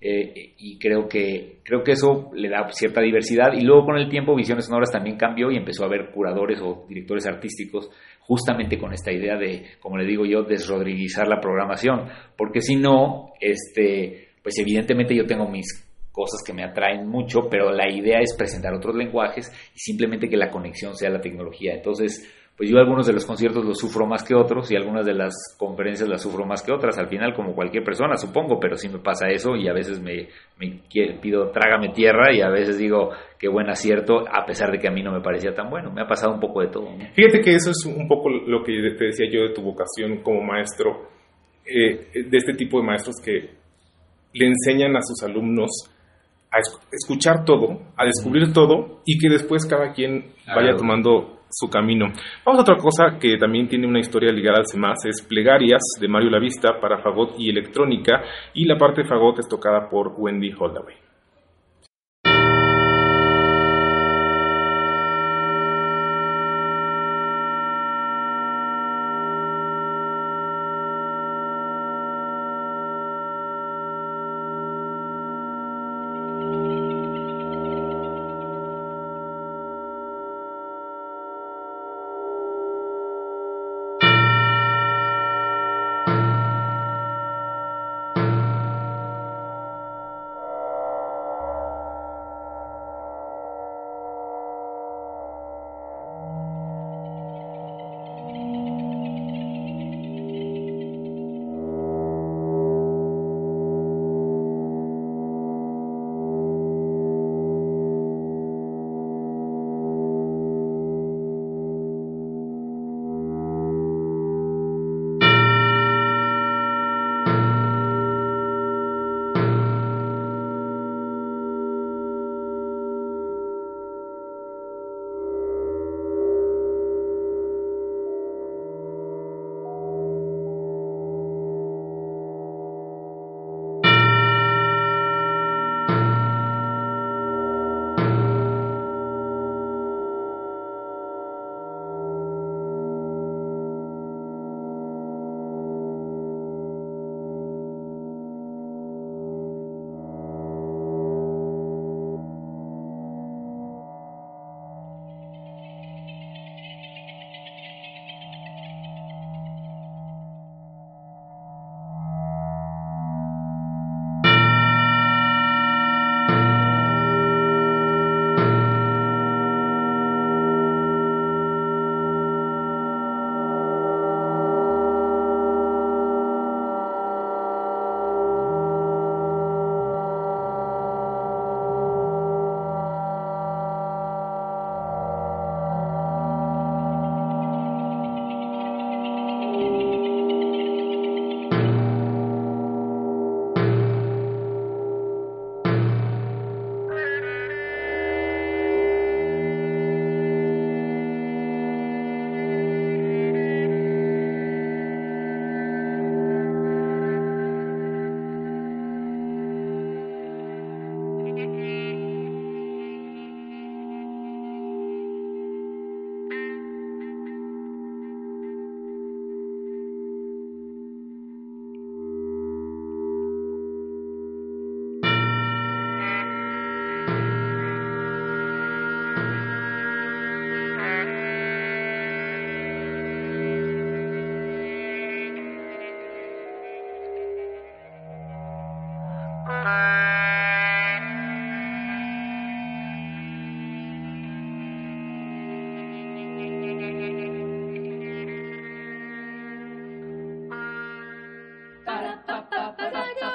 Eh, 0.00 0.54
y 0.58 0.78
creo 0.78 1.08
que, 1.08 1.60
creo 1.62 1.82
que 1.82 1.92
eso 1.92 2.30
le 2.34 2.48
da 2.48 2.68
cierta 2.70 3.00
diversidad. 3.00 3.52
Y 3.54 3.62
luego 3.62 3.86
con 3.86 3.96
el 3.96 4.08
tiempo 4.08 4.36
Visiones 4.36 4.66
Sonoras 4.66 4.90
también 4.92 5.16
cambió 5.16 5.50
y 5.50 5.56
empezó 5.56 5.84
a 5.84 5.86
haber 5.86 6.10
curadores 6.10 6.60
o 6.60 6.84
directores 6.88 7.26
artísticos 7.26 7.90
justamente 8.20 8.78
con 8.78 8.92
esta 8.92 9.12
idea 9.12 9.36
de, 9.36 9.64
como 9.80 9.96
le 9.96 10.06
digo 10.06 10.26
yo, 10.26 10.42
desrodriguizar 10.42 11.26
la 11.28 11.40
programación. 11.40 12.08
Porque 12.36 12.60
si 12.60 12.76
no, 12.76 13.32
este, 13.40 14.28
pues 14.42 14.58
evidentemente 14.58 15.14
yo 15.14 15.24
tengo 15.26 15.48
mis 15.48 15.66
cosas 16.12 16.42
que 16.44 16.54
me 16.54 16.64
atraen 16.64 17.06
mucho, 17.06 17.48
pero 17.50 17.70
la 17.70 17.90
idea 17.90 18.20
es 18.20 18.34
presentar 18.36 18.72
otros 18.72 18.96
lenguajes 18.96 19.52
y 19.74 19.78
simplemente 19.78 20.28
que 20.28 20.36
la 20.36 20.50
conexión 20.50 20.96
sea 20.96 21.10
la 21.10 21.20
tecnología. 21.20 21.74
Entonces, 21.74 22.26
pues 22.56 22.70
yo 22.70 22.78
algunos 22.78 23.06
de 23.06 23.12
los 23.12 23.26
conciertos 23.26 23.64
los 23.64 23.78
sufro 23.78 24.06
más 24.06 24.24
que 24.24 24.34
otros 24.34 24.70
y 24.70 24.76
algunas 24.76 25.04
de 25.04 25.12
las 25.12 25.34
conferencias 25.58 26.08
las 26.08 26.22
sufro 26.22 26.46
más 26.46 26.62
que 26.62 26.72
otras, 26.72 26.96
al 26.98 27.08
final 27.08 27.34
como 27.34 27.54
cualquier 27.54 27.84
persona 27.84 28.16
supongo, 28.16 28.58
pero 28.58 28.76
sí 28.76 28.88
me 28.88 28.98
pasa 28.98 29.28
eso 29.28 29.56
y 29.56 29.68
a 29.68 29.74
veces 29.74 30.00
me, 30.00 30.28
pido 31.20 31.50
trágame 31.50 31.90
tierra 31.90 32.34
y 32.34 32.40
a 32.40 32.48
veces 32.48 32.78
digo 32.78 33.10
qué 33.38 33.48
buen 33.48 33.68
acierto 33.68 34.24
a 34.26 34.46
pesar 34.46 34.72
de 34.72 34.78
que 34.78 34.88
a 34.88 34.90
mí 34.90 35.02
no 35.02 35.12
me 35.12 35.20
parecía 35.20 35.54
tan 35.54 35.68
bueno, 35.68 35.92
me 35.92 36.00
ha 36.00 36.06
pasado 36.06 36.32
un 36.32 36.40
poco 36.40 36.62
de 36.62 36.68
todo. 36.68 36.88
Fíjate 37.14 37.42
que 37.42 37.54
eso 37.54 37.70
es 37.70 37.84
un 37.84 38.08
poco 38.08 38.30
lo 38.30 38.64
que 38.64 38.72
te 38.96 39.04
decía 39.04 39.26
yo 39.30 39.42
de 39.42 39.54
tu 39.54 39.60
vocación 39.60 40.22
como 40.22 40.40
maestro, 40.40 41.10
eh, 41.66 42.08
de 42.14 42.36
este 42.38 42.54
tipo 42.54 42.80
de 42.80 42.86
maestros 42.86 43.16
que 43.22 43.50
le 44.32 44.46
enseñan 44.46 44.96
a 44.96 45.02
sus 45.02 45.22
alumnos 45.22 45.90
a 46.56 46.60
escuchar 46.92 47.44
todo, 47.44 47.80
a 47.96 48.04
descubrir 48.04 48.52
todo 48.52 49.02
y 49.04 49.18
que 49.18 49.28
después 49.28 49.66
cada 49.66 49.92
quien 49.92 50.32
vaya 50.46 50.74
tomando 50.76 51.40
su 51.50 51.68
camino. 51.68 52.06
Vamos 52.44 52.58
a 52.58 52.62
otra 52.62 52.76
cosa 52.76 53.18
que 53.18 53.36
también 53.38 53.68
tiene 53.68 53.86
una 53.86 54.00
historia 54.00 54.32
ligada 54.32 54.58
al 54.58 54.66
CEMAS, 54.66 55.04
es 55.06 55.22
Plegarias 55.22 55.82
de 56.00 56.08
Mario 56.08 56.30
Lavista 56.30 56.80
para 56.80 57.02
fagot 57.02 57.34
y 57.38 57.50
electrónica 57.50 58.22
y 58.54 58.64
la 58.64 58.76
parte 58.76 59.02
de 59.02 59.08
fagot 59.08 59.38
es 59.38 59.48
tocada 59.48 59.88
por 59.88 60.12
Wendy 60.16 60.52
Holdaway. 60.52 61.05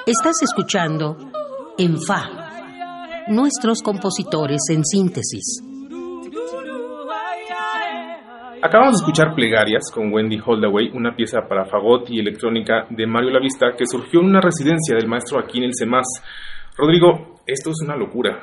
Estás 0.04 0.42
escuchando 0.42 1.16
En 1.78 1.98
Fa, 2.02 2.28
nuestros 3.28 3.80
compositores 3.80 4.60
en 4.68 4.84
síntesis. 4.84 5.71
Acabamos 8.64 8.92
de 8.92 9.02
escuchar 9.02 9.34
Plegarias 9.34 9.90
con 9.92 10.12
Wendy 10.12 10.38
Holdaway, 10.38 10.92
una 10.94 11.16
pieza 11.16 11.40
para 11.48 11.64
fagot 11.64 12.08
y 12.10 12.20
electrónica 12.20 12.86
de 12.90 13.08
Mario 13.08 13.30
Lavista 13.30 13.72
que 13.76 13.84
surgió 13.84 14.20
en 14.20 14.26
una 14.26 14.40
residencia 14.40 14.94
del 14.94 15.08
maestro 15.08 15.40
aquí 15.40 15.58
en 15.58 15.64
el 15.64 15.72
CEMAS. 15.76 16.06
Rodrigo, 16.76 17.40
esto 17.44 17.70
es 17.70 17.82
una 17.82 17.96
locura. 17.96 18.38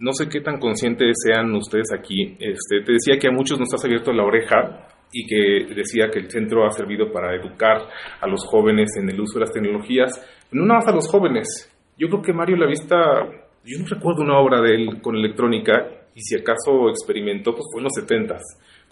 No 0.00 0.12
sé 0.14 0.28
qué 0.28 0.40
tan 0.40 0.58
conscientes 0.58 1.14
sean 1.22 1.54
ustedes 1.54 1.92
aquí. 1.96 2.36
Este, 2.40 2.80
te 2.84 2.94
decía 2.94 3.20
que 3.20 3.28
a 3.28 3.30
muchos 3.30 3.56
nos 3.60 3.72
has 3.72 3.84
abierto 3.84 4.12
la 4.12 4.24
oreja 4.24 4.88
y 5.12 5.24
que 5.24 5.72
decía 5.76 6.08
que 6.10 6.18
el 6.18 6.28
centro 6.28 6.66
ha 6.66 6.72
servido 6.72 7.12
para 7.12 7.36
educar 7.36 7.86
a 8.20 8.26
los 8.26 8.44
jóvenes 8.46 8.96
en 9.00 9.08
el 9.10 9.20
uso 9.20 9.38
de 9.38 9.44
las 9.44 9.52
tecnologías, 9.52 10.10
no 10.50 10.66
nada 10.66 10.80
más 10.80 10.88
a 10.88 10.96
los 10.96 11.08
jóvenes. 11.08 11.72
Yo 11.96 12.08
creo 12.08 12.20
que 12.20 12.32
Mario 12.32 12.56
Lavista, 12.56 12.96
yo 13.64 13.78
no 13.78 13.86
recuerdo 13.88 14.24
una 14.24 14.40
obra 14.40 14.60
de 14.60 14.74
él 14.74 15.00
con 15.00 15.14
electrónica 15.14 15.86
y 16.16 16.20
si 16.20 16.34
acaso 16.34 16.88
experimentó, 16.88 17.52
pues 17.52 17.66
fue 17.70 17.80
en 17.80 17.84
los 17.84 17.92
70 17.94 18.38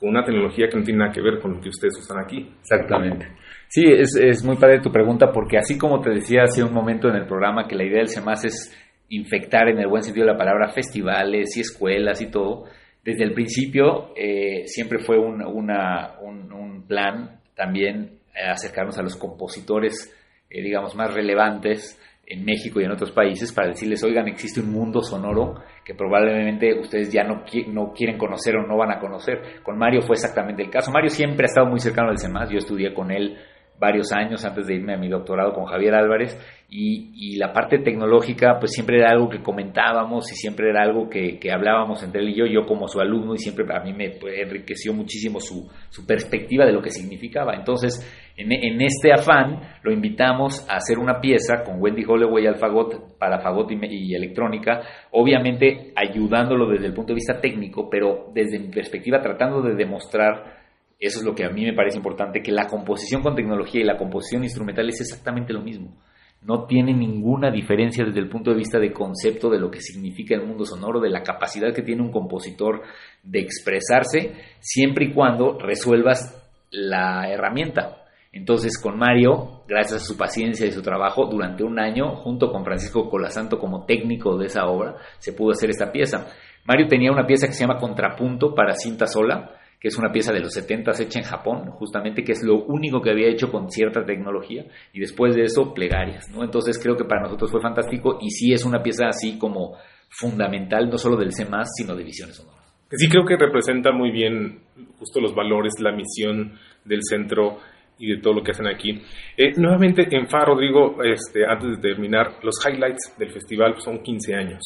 una 0.09 0.25
tecnología 0.25 0.69
que 0.69 0.79
no 0.79 0.85
tiene 0.85 1.01
nada 1.01 1.13
que 1.13 1.23
ver 1.23 1.41
con 1.41 1.55
lo 1.55 1.61
que 1.61 1.69
ustedes 1.69 1.99
usan 1.99 2.19
aquí. 2.25 2.51
Exactamente. 2.61 3.29
Sí, 3.69 3.85
es, 3.87 4.17
es 4.17 4.45
muy 4.45 4.57
padre 4.57 4.81
tu 4.81 4.93
pregunta 4.93 5.33
porque 5.33 5.59
así 5.59 5.77
como 5.77 6.01
te 6.01 6.11
decía 6.11 6.43
hace 6.45 6.63
un 6.63 6.73
momento 6.73 7.09
en 7.09 7.17
el 7.17 7.27
programa 7.27 7.67
que 7.67 7.75
la 7.75 7.85
idea 7.85 7.99
del 7.99 8.09
CEMAS 8.09 8.45
es 8.45 8.85
infectar 9.09 9.69
en 9.69 9.79
el 9.79 9.89
buen 9.89 10.03
sentido 10.03 10.27
de 10.27 10.33
la 10.33 10.39
palabra 10.39 10.69
festivales 10.69 11.57
y 11.57 11.61
escuelas 11.61 12.21
y 12.21 12.31
todo, 12.31 12.65
desde 13.05 13.25
el 13.25 13.35
principio 13.35 14.15
eh, 14.17 14.63
siempre 14.67 14.99
fue 14.99 15.19
un, 15.19 15.43
un, 15.43 16.85
plan 16.87 17.41
también 17.55 18.19
eh, 18.35 18.49
acercarnos 18.51 18.99
a 18.99 19.03
los 19.03 19.17
compositores, 19.17 20.15
eh, 20.51 20.63
digamos, 20.63 20.95
más 20.95 21.15
relevantes 21.15 22.01
en 22.27 22.45
México 22.45 22.81
y 22.81 22.85
en 22.85 22.91
otros 22.91 23.13
países 23.13 23.53
para 23.53 23.69
decirles, 23.69 24.03
oigan, 24.05 24.29
existe 24.29 24.61
un 24.61 24.73
mundo 24.73 25.03
sonoro 25.03 25.55
que 25.85 25.95
probablemente 25.95 26.79
ustedes 26.79 27.13
ya 27.13 27.25
no, 27.25 27.45
no 27.69 27.93
quieren 27.93 28.19
conocer 28.19 28.57
o 28.57 28.67
no 28.67 28.77
van 28.77 28.93
a 28.93 28.99
conocer. 28.99 29.63
Con 29.63 29.77
Mario 29.79 30.01
fue 30.03 30.15
exactamente 30.15 30.63
el 30.63 30.71
caso. 30.71 30.91
Mario 30.91 31.11
siempre 31.11 31.45
ha 31.45 31.51
estado 31.51 31.67
muy 31.67 31.81
cercano 31.81 32.11
al 32.11 32.19
CEMAS, 32.19 32.51
yo 32.51 32.59
estudié 32.59 32.95
con 32.95 33.11
él 33.11 33.37
varios 33.79 34.13
años 34.13 34.45
antes 34.45 34.67
de 34.67 34.77
irme 34.77 34.95
a 34.95 34.99
mi 34.99 35.09
doctorado 35.09 35.53
con 35.53 35.65
Javier 35.65 35.95
Álvarez 35.95 36.39
y, 36.71 37.37
la 37.37 37.53
parte 37.53 37.79
tecnológica 37.79 38.59
pues 38.59 38.73
siempre 38.73 38.99
era 38.99 39.11
algo 39.11 39.29
que 39.29 39.43
comentábamos 39.43 40.31
y 40.31 40.37
siempre 40.37 40.71
era 40.71 40.83
algo 40.83 41.09
que, 41.09 41.39
hablábamos 41.53 42.03
entre 42.03 42.23
él 42.23 42.31
y 42.31 42.37
yo, 42.37 42.47
yo 42.47 42.65
como 42.67 42.87
su 42.89 43.01
alumno 43.01 43.35
y 43.35 43.39
siempre 43.39 43.67
a 43.75 43.81
mí 43.81 43.93
me 43.93 44.11
pues, 44.11 44.39
enriqueció 44.39 44.93
muchísimo 44.93 45.41
su, 45.41 45.69
perspectiva 46.07 46.65
de 46.65 46.73
lo 46.73 46.81
que 46.81 46.91
significaba. 46.91 47.55
Entonces, 47.55 48.01
en, 48.37 48.81
este 48.83 49.13
afán 49.13 49.61
lo 49.83 49.93
invitamos 49.93 50.67
a 50.69 50.77
hacer 50.77 50.99
una 50.99 51.21
pieza 51.21 51.63
con 51.65 51.81
Wendy 51.81 52.05
Holloway 52.05 52.47
al 52.47 52.57
fagot 52.57 53.17
para 53.19 53.41
fagot 53.41 53.71
y, 53.71 53.79
y 53.83 54.15
electrónica, 54.15 54.83
obviamente 55.13 55.93
ayudándolo 55.95 56.69
desde 56.69 56.87
el 56.87 56.95
punto 56.95 57.13
de 57.13 57.17
vista 57.17 57.41
técnico, 57.41 57.89
pero 57.89 58.31
desde 58.35 58.59
mi 58.59 58.69
perspectiva 58.69 59.21
tratando 59.21 59.63
de 59.63 59.75
demostrar 59.75 60.65
eso 60.99 61.19
es 61.19 61.25
lo 61.25 61.35
que 61.35 61.45
a 61.45 61.51
mí 61.51 61.65
me 61.65 61.75
parece 61.75 61.99
importante, 61.99 62.43
que 62.43 62.53
la 62.53 62.67
composición 62.67 63.23
con 63.23 63.35
tecnología 63.35 63.81
y 63.81 63.85
la 63.85 63.97
composición 63.97 64.45
instrumental 64.45 64.89
es 64.89 65.01
exactamente 65.01 65.53
lo 65.53 65.61
mismo. 65.61 65.95
No 66.43 66.67
tiene 66.67 66.93
ninguna 66.93 67.51
diferencia 67.51 68.05
desde 68.05 68.21
el 68.21 68.29
punto 68.29 68.51
de 68.51 68.57
vista 68.57 68.79
de 68.79 68.93
concepto 68.93 69.51
de 69.51 69.59
lo 69.59 69.71
que 69.71 69.81
significa 69.81 70.35
el 70.35 70.47
mundo 70.47 70.65
sonoro, 70.65 71.01
de 71.01 71.11
la 71.11 71.23
capacidad 71.23 71.75
que 71.75 71.83
tiene 71.83 72.03
un 72.03 72.13
compositor 72.13 72.83
de 73.23 73.41
expresarse, 73.41 74.33
siempre 74.61 75.07
y 75.07 75.13
cuando 75.13 75.59
resuelvas 75.59 76.43
la 76.71 77.31
herramienta. 77.31 78.04
Entonces, 78.35 78.81
con 78.83 78.99
Mario, 78.99 79.63
gracias 79.69 80.03
a 80.03 80.05
su 80.05 80.17
paciencia 80.17 80.67
y 80.67 80.73
su 80.73 80.83
trabajo, 80.83 81.27
durante 81.27 81.63
un 81.63 81.79
año, 81.79 82.17
junto 82.17 82.51
con 82.51 82.65
Francisco 82.65 83.09
Colasanto 83.09 83.61
como 83.61 83.85
técnico 83.87 84.37
de 84.37 84.47
esa 84.47 84.67
obra, 84.67 84.97
se 85.19 85.33
pudo 85.33 85.53
hacer 85.53 85.71
esta 85.71 85.93
pieza. 85.93 86.27
Mario 86.65 86.89
tenía 86.89 87.13
una 87.13 87.29
pieza 87.29 87.47
que 87.47 87.53
se 87.53 87.61
llama 87.61 87.79
Contrapunto 87.79 88.53
para 88.53 88.75
cinta 88.75 89.07
sola, 89.07 89.53
que 89.79 89.87
es 89.87 89.97
una 89.97 90.11
pieza 90.11 90.33
de 90.33 90.41
los 90.41 90.53
70 90.53 90.91
hecha 91.01 91.21
en 91.21 91.25
Japón, 91.25 91.71
justamente, 91.71 92.25
que 92.25 92.33
es 92.33 92.43
lo 92.43 92.65
único 92.65 93.01
que 93.01 93.11
había 93.11 93.29
hecho 93.29 93.53
con 93.53 93.71
cierta 93.71 94.05
tecnología, 94.05 94.65
y 94.93 94.99
después 94.99 95.37
de 95.37 95.45
eso, 95.45 95.73
plegarias, 95.73 96.29
¿no? 96.31 96.43
Entonces 96.43 96.81
creo 96.83 96.97
que 96.97 97.05
para 97.05 97.23
nosotros 97.23 97.53
fue 97.53 97.61
fantástico, 97.61 98.19
y 98.21 98.31
sí 98.31 98.53
es 98.53 98.65
una 98.65 98.83
pieza 98.83 99.07
así 99.07 99.39
como 99.39 99.77
fundamental, 100.11 100.91
no 100.91 100.99
solo 100.99 101.17
del 101.17 101.33
C+, 101.33 101.47
sino 101.77 101.95
de 101.95 102.03
Visiones 102.03 102.35
Sonoras. 102.35 102.65
Sí, 102.91 103.09
creo 103.09 103.25
que 103.25 103.37
representa 103.37 103.93
muy 103.93 104.11
bien 104.11 104.61
justo 104.99 105.21
los 105.21 105.35
valores, 105.35 105.75
la 105.81 105.93
misión 105.93 106.59
del 106.85 107.01
centro 107.03 107.59
y 107.99 108.15
de 108.15 108.21
todo 108.21 108.35
lo 108.35 108.43
que 108.43 108.53
hacen 108.53 108.67
aquí. 108.67 109.03
Eh, 109.37 109.53
nuevamente, 109.57 110.07
en 110.11 110.27
FA, 110.27 110.45
Rodrigo, 110.45 111.03
este, 111.03 111.47
antes 111.47 111.77
de 111.77 111.89
terminar, 111.89 112.39
los 112.43 112.55
highlights 112.65 113.15
del 113.19 113.31
festival 113.31 113.75
son 113.81 114.03
15 114.03 114.35
años. 114.35 114.63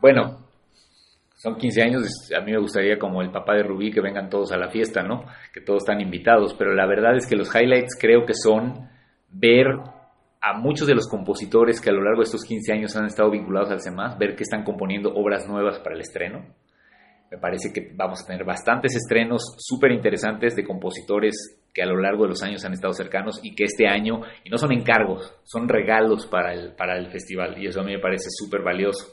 Bueno, 0.00 0.44
son 1.36 1.56
15 1.56 1.82
años, 1.82 2.02
a 2.34 2.40
mí 2.40 2.52
me 2.52 2.58
gustaría 2.58 2.98
como 2.98 3.20
el 3.20 3.30
papá 3.30 3.54
de 3.54 3.62
Rubí 3.62 3.90
que 3.90 4.00
vengan 4.00 4.30
todos 4.30 4.52
a 4.52 4.56
la 4.56 4.70
fiesta, 4.70 5.02
¿no? 5.02 5.24
Que 5.52 5.60
todos 5.60 5.82
están 5.82 6.00
invitados, 6.00 6.54
pero 6.54 6.74
la 6.74 6.86
verdad 6.86 7.16
es 7.16 7.26
que 7.26 7.36
los 7.36 7.54
highlights 7.54 7.98
creo 8.00 8.24
que 8.24 8.32
son 8.34 8.88
ver 9.30 9.66
a 10.40 10.58
muchos 10.58 10.86
de 10.86 10.94
los 10.94 11.08
compositores 11.08 11.80
que 11.80 11.90
a 11.90 11.92
lo 11.92 12.02
largo 12.02 12.20
de 12.20 12.24
estos 12.24 12.44
15 12.44 12.72
años 12.72 12.96
han 12.96 13.06
estado 13.06 13.30
vinculados 13.30 13.70
al 13.70 13.80
CEMAS, 13.80 14.18
ver 14.18 14.36
que 14.36 14.42
están 14.42 14.62
componiendo 14.62 15.14
obras 15.14 15.46
nuevas 15.48 15.78
para 15.80 15.94
el 15.94 16.00
estreno. 16.00 16.46
Me 17.30 17.38
parece 17.38 17.72
que 17.72 17.92
vamos 17.94 18.22
a 18.22 18.26
tener 18.26 18.44
bastantes 18.44 18.94
estrenos 18.94 19.56
súper 19.58 19.92
interesantes 19.92 20.54
de 20.54 20.64
compositores 20.64 21.58
que 21.72 21.82
a 21.82 21.86
lo 21.86 21.96
largo 21.96 22.22
de 22.22 22.30
los 22.30 22.42
años 22.42 22.64
han 22.64 22.72
estado 22.72 22.94
cercanos 22.94 23.40
y 23.42 23.54
que 23.54 23.64
este 23.64 23.88
año, 23.88 24.20
y 24.44 24.50
no 24.50 24.58
son 24.58 24.72
encargos, 24.72 25.34
son 25.42 25.68
regalos 25.68 26.26
para 26.26 26.52
el, 26.52 26.72
para 26.74 26.96
el 26.96 27.08
festival, 27.08 27.60
y 27.60 27.66
eso 27.66 27.80
a 27.80 27.84
mí 27.84 27.92
me 27.92 27.98
parece 27.98 28.28
súper 28.30 28.62
valioso. 28.62 29.12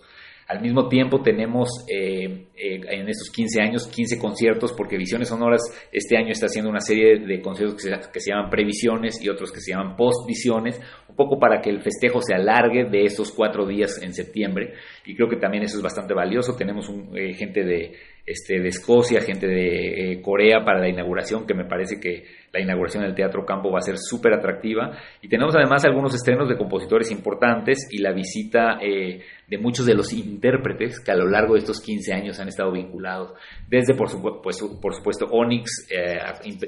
Al 0.52 0.60
mismo 0.60 0.90
tiempo 0.90 1.22
tenemos 1.22 1.70
eh, 1.88 2.48
eh, 2.58 2.82
en 2.90 3.08
estos 3.08 3.30
15 3.30 3.62
años 3.62 3.88
15 3.88 4.20
conciertos 4.20 4.74
porque 4.74 4.98
Visiones 4.98 5.30
Sonoras 5.30 5.62
este 5.94 6.18
año 6.18 6.34
está 6.34 6.48
haciendo 6.48 6.70
una 6.70 6.82
serie 6.82 7.20
de 7.20 7.42
conciertos 7.42 7.82
que 8.12 8.20
se, 8.20 8.32
llaman 8.32 8.50
previsiones 8.50 9.24
y 9.24 9.30
otros 9.30 9.50
que 9.50 9.62
se 9.62 9.72
llaman 9.72 9.96
postvisiones, 9.96 10.82
un 11.08 11.16
poco 11.16 11.40
para 11.40 11.62
que 11.62 11.70
el 11.70 11.82
festejo 11.82 12.22
se 12.22 12.34
alargue 12.34 12.84
de 12.84 13.06
estos 13.06 13.32
cuatro 13.32 13.66
días 13.66 14.02
en 14.04 14.14
septiembre 14.14 14.74
y 15.06 15.16
creo 15.16 15.30
que 15.30 15.38
también 15.38 15.64
eso 15.64 15.78
es 15.78 15.84
bastante 15.84 16.14
valioso. 16.14 16.58
Tenemos 16.58 16.90
un, 16.90 17.18
eh, 17.18 17.34
gente 17.34 17.64
de, 17.64 17.94
este, 18.26 18.60
de 18.60 18.68
Escocia, 18.68 19.22
gente 19.22 19.48
de 19.48 20.20
Corea 20.22 20.66
para 20.66 20.82
la 20.82 20.90
inauguración 20.90 21.48
que 21.48 21.54
me 21.54 21.64
parece 21.64 22.02
que 22.02 22.26
la 22.54 22.62
inauguración 22.62 23.04
del 23.04 23.16
Teatro 23.16 23.46
Campo 23.46 23.72
va 23.72 23.80
a 23.80 23.82
ser 23.82 23.98
súper 23.98 24.34
atractiva. 24.34 24.98
Y 25.22 25.30
tenemos 25.30 25.56
además 25.56 25.86
algunos 25.86 26.14
estrenos 26.14 26.50
de 26.50 26.58
compositores 26.58 27.12
importantes 27.12 27.88
y 27.90 28.00
la 28.00 28.12
visita 28.12 28.78
eh, 28.82 29.22
de 29.48 29.58
muchos 29.58 29.86
de 29.86 29.96
los 29.96 30.12
intérpretes 30.14 31.00
que 31.00 31.12
a 31.12 31.16
lo 31.16 31.28
largo 31.28 31.54
de 31.54 31.60
estos 31.60 31.82
15 31.82 32.14
años 32.14 32.40
han 32.40 32.50
estado 32.50 32.72
vinculados. 32.72 33.34
Desde, 33.70 33.94
por, 33.94 34.10
supuesto, 34.10 34.42
pues, 34.42 34.98
supuesto, 34.98 35.26
Onyx, 35.32 35.88
eh, 35.92 36.20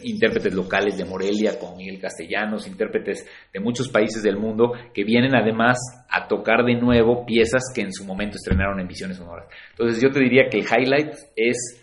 intérpretes 0.04 0.54
locales 0.54 0.98
de 0.98 1.06
Morelia 1.06 1.60
con 1.60 1.76
Miguel 1.76 2.00
Castellanos, 2.00 2.68
intérpretes 2.68 3.28
de 3.52 3.60
muchos 3.60 3.90
países 3.90 4.24
del 4.24 4.38
mundo 4.38 4.74
que 4.94 5.04
vienen 5.04 5.36
además 5.36 5.78
a 6.10 6.28
tocar 6.28 6.64
de 6.64 6.76
nuevo 6.76 7.26
piezas 7.26 7.64
que 7.74 7.82
en 7.82 7.92
su 7.92 8.06
momento 8.06 8.38
estrenaron 8.38 8.80
en 8.80 8.88
Visiones 8.88 9.18
Sonoras. 9.18 9.48
Entonces 9.72 10.02
yo 10.02 10.10
te 10.12 10.20
diría 10.20 10.48
que 10.50 10.60
el 10.60 10.66
highlight 10.66 11.14
es 11.36 11.83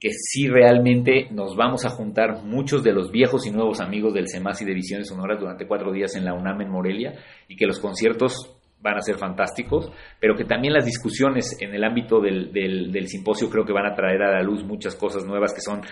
que 0.00 0.08
sí 0.12 0.48
realmente 0.48 1.28
nos 1.30 1.54
vamos 1.54 1.84
a 1.84 1.90
juntar 1.90 2.42
muchos 2.42 2.82
de 2.82 2.92
los 2.92 3.12
viejos 3.12 3.46
y 3.46 3.50
nuevos 3.50 3.80
amigos 3.80 4.14
del 4.14 4.28
CEMAS 4.28 4.62
y 4.62 4.64
de 4.64 4.72
Visiones 4.72 5.08
Sonoras 5.08 5.38
durante 5.38 5.66
cuatro 5.66 5.92
días 5.92 6.16
en 6.16 6.24
la 6.24 6.32
UNAM 6.32 6.62
en 6.62 6.70
Morelia 6.70 7.14
y 7.46 7.54
que 7.54 7.66
los 7.66 7.78
conciertos 7.78 8.56
van 8.80 8.96
a 8.96 9.02
ser 9.02 9.16
fantásticos, 9.16 9.92
pero 10.18 10.34
que 10.34 10.46
también 10.46 10.72
las 10.72 10.86
discusiones 10.86 11.60
en 11.60 11.74
el 11.74 11.84
ámbito 11.84 12.18
del, 12.18 12.50
del, 12.50 13.08
simposio 13.08 13.50
creo 13.50 13.66
que 13.66 13.74
van 13.74 13.84
a 13.84 13.94
traer 13.94 14.22
a 14.22 14.32
la 14.32 14.42
luz 14.42 14.64
muchas 14.64 14.96
cosas 14.96 15.26
nuevas 15.26 15.52
que 15.52 15.60
son 15.60 15.82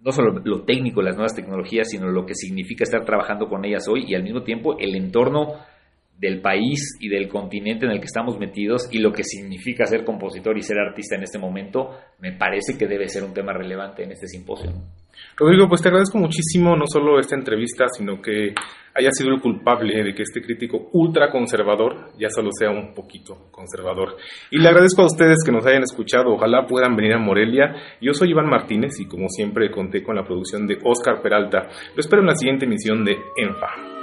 no 0.00 0.12
solo 0.12 0.40
lo 0.44 0.62
técnico, 0.62 1.02
las 1.02 1.16
nuevas 1.16 1.34
tecnologías, 1.34 1.90
sino 1.90 2.06
lo 2.06 2.24
que 2.24 2.34
significa 2.34 2.84
estar 2.84 3.04
trabajando 3.04 3.48
con 3.48 3.64
ellas 3.64 3.88
hoy 3.88 4.04
y 4.06 4.14
al 4.14 4.22
mismo 4.22 4.44
tiempo 4.44 4.78
el 4.78 4.94
entorno 4.94 5.54
del 6.18 6.40
país 6.40 6.98
y 7.00 7.08
del 7.08 7.28
continente 7.28 7.86
en 7.86 7.92
el 7.92 8.00
que 8.00 8.06
estamos 8.06 8.38
metidos 8.38 8.88
y 8.90 8.98
lo 8.98 9.12
que 9.12 9.22
significa 9.22 9.86
ser 9.86 10.04
compositor 10.04 10.58
y 10.58 10.62
ser 10.62 10.78
artista 10.78 11.14
en 11.14 11.22
este 11.22 11.38
momento, 11.38 11.96
me 12.18 12.32
parece 12.32 12.76
que 12.76 12.88
debe 12.88 13.08
ser 13.08 13.22
un 13.22 13.32
tema 13.32 13.52
relevante 13.52 14.02
en 14.02 14.10
este 14.10 14.26
simposio. 14.26 14.72
Rodrigo, 15.36 15.68
pues 15.68 15.80
te 15.80 15.88
agradezco 15.88 16.18
muchísimo 16.18 16.76
no 16.76 16.86
solo 16.88 17.20
esta 17.20 17.36
entrevista, 17.36 17.86
sino 17.88 18.20
que 18.20 18.52
haya 18.94 19.10
sido 19.12 19.30
el 19.30 19.40
culpable 19.40 20.02
de 20.02 20.12
que 20.12 20.22
este 20.22 20.42
crítico 20.42 20.90
ultra 20.92 21.30
conservador 21.30 22.10
ya 22.18 22.28
solo 22.30 22.50
sea 22.52 22.70
un 22.70 22.94
poquito 22.94 23.48
conservador. 23.52 24.16
Y 24.50 24.58
le 24.58 24.68
agradezco 24.68 25.02
a 25.02 25.06
ustedes 25.06 25.38
que 25.44 25.52
nos 25.52 25.64
hayan 25.66 25.82
escuchado, 25.82 26.32
ojalá 26.32 26.66
puedan 26.66 26.96
venir 26.96 27.14
a 27.14 27.18
Morelia. 27.18 27.76
Yo 28.00 28.12
soy 28.12 28.30
Iván 28.30 28.48
Martínez 28.48 28.98
y 28.98 29.06
como 29.06 29.28
siempre 29.28 29.70
conté 29.70 30.02
con 30.02 30.16
la 30.16 30.24
producción 30.24 30.66
de 30.66 30.78
Oscar 30.82 31.22
Peralta. 31.22 31.68
Lo 31.94 32.00
espero 32.00 32.22
en 32.22 32.28
la 32.28 32.34
siguiente 32.34 32.64
emisión 32.64 33.04
de 33.04 33.16
ENFA. 33.36 33.97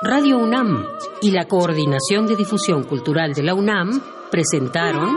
Radio 0.00 0.38
UNAM 0.38 0.86
y 1.20 1.32
la 1.32 1.46
Coordinación 1.46 2.28
de 2.28 2.36
Difusión 2.36 2.84
Cultural 2.84 3.34
de 3.34 3.42
la 3.42 3.54
UNAM 3.54 4.00
presentaron 4.30 5.08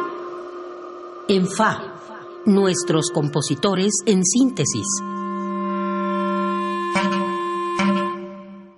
En 1.28 1.48
Fa, 1.48 1.94
nuestros 2.48 3.12
compositores 3.12 3.92
en 4.08 4.26
síntesis 4.26 4.88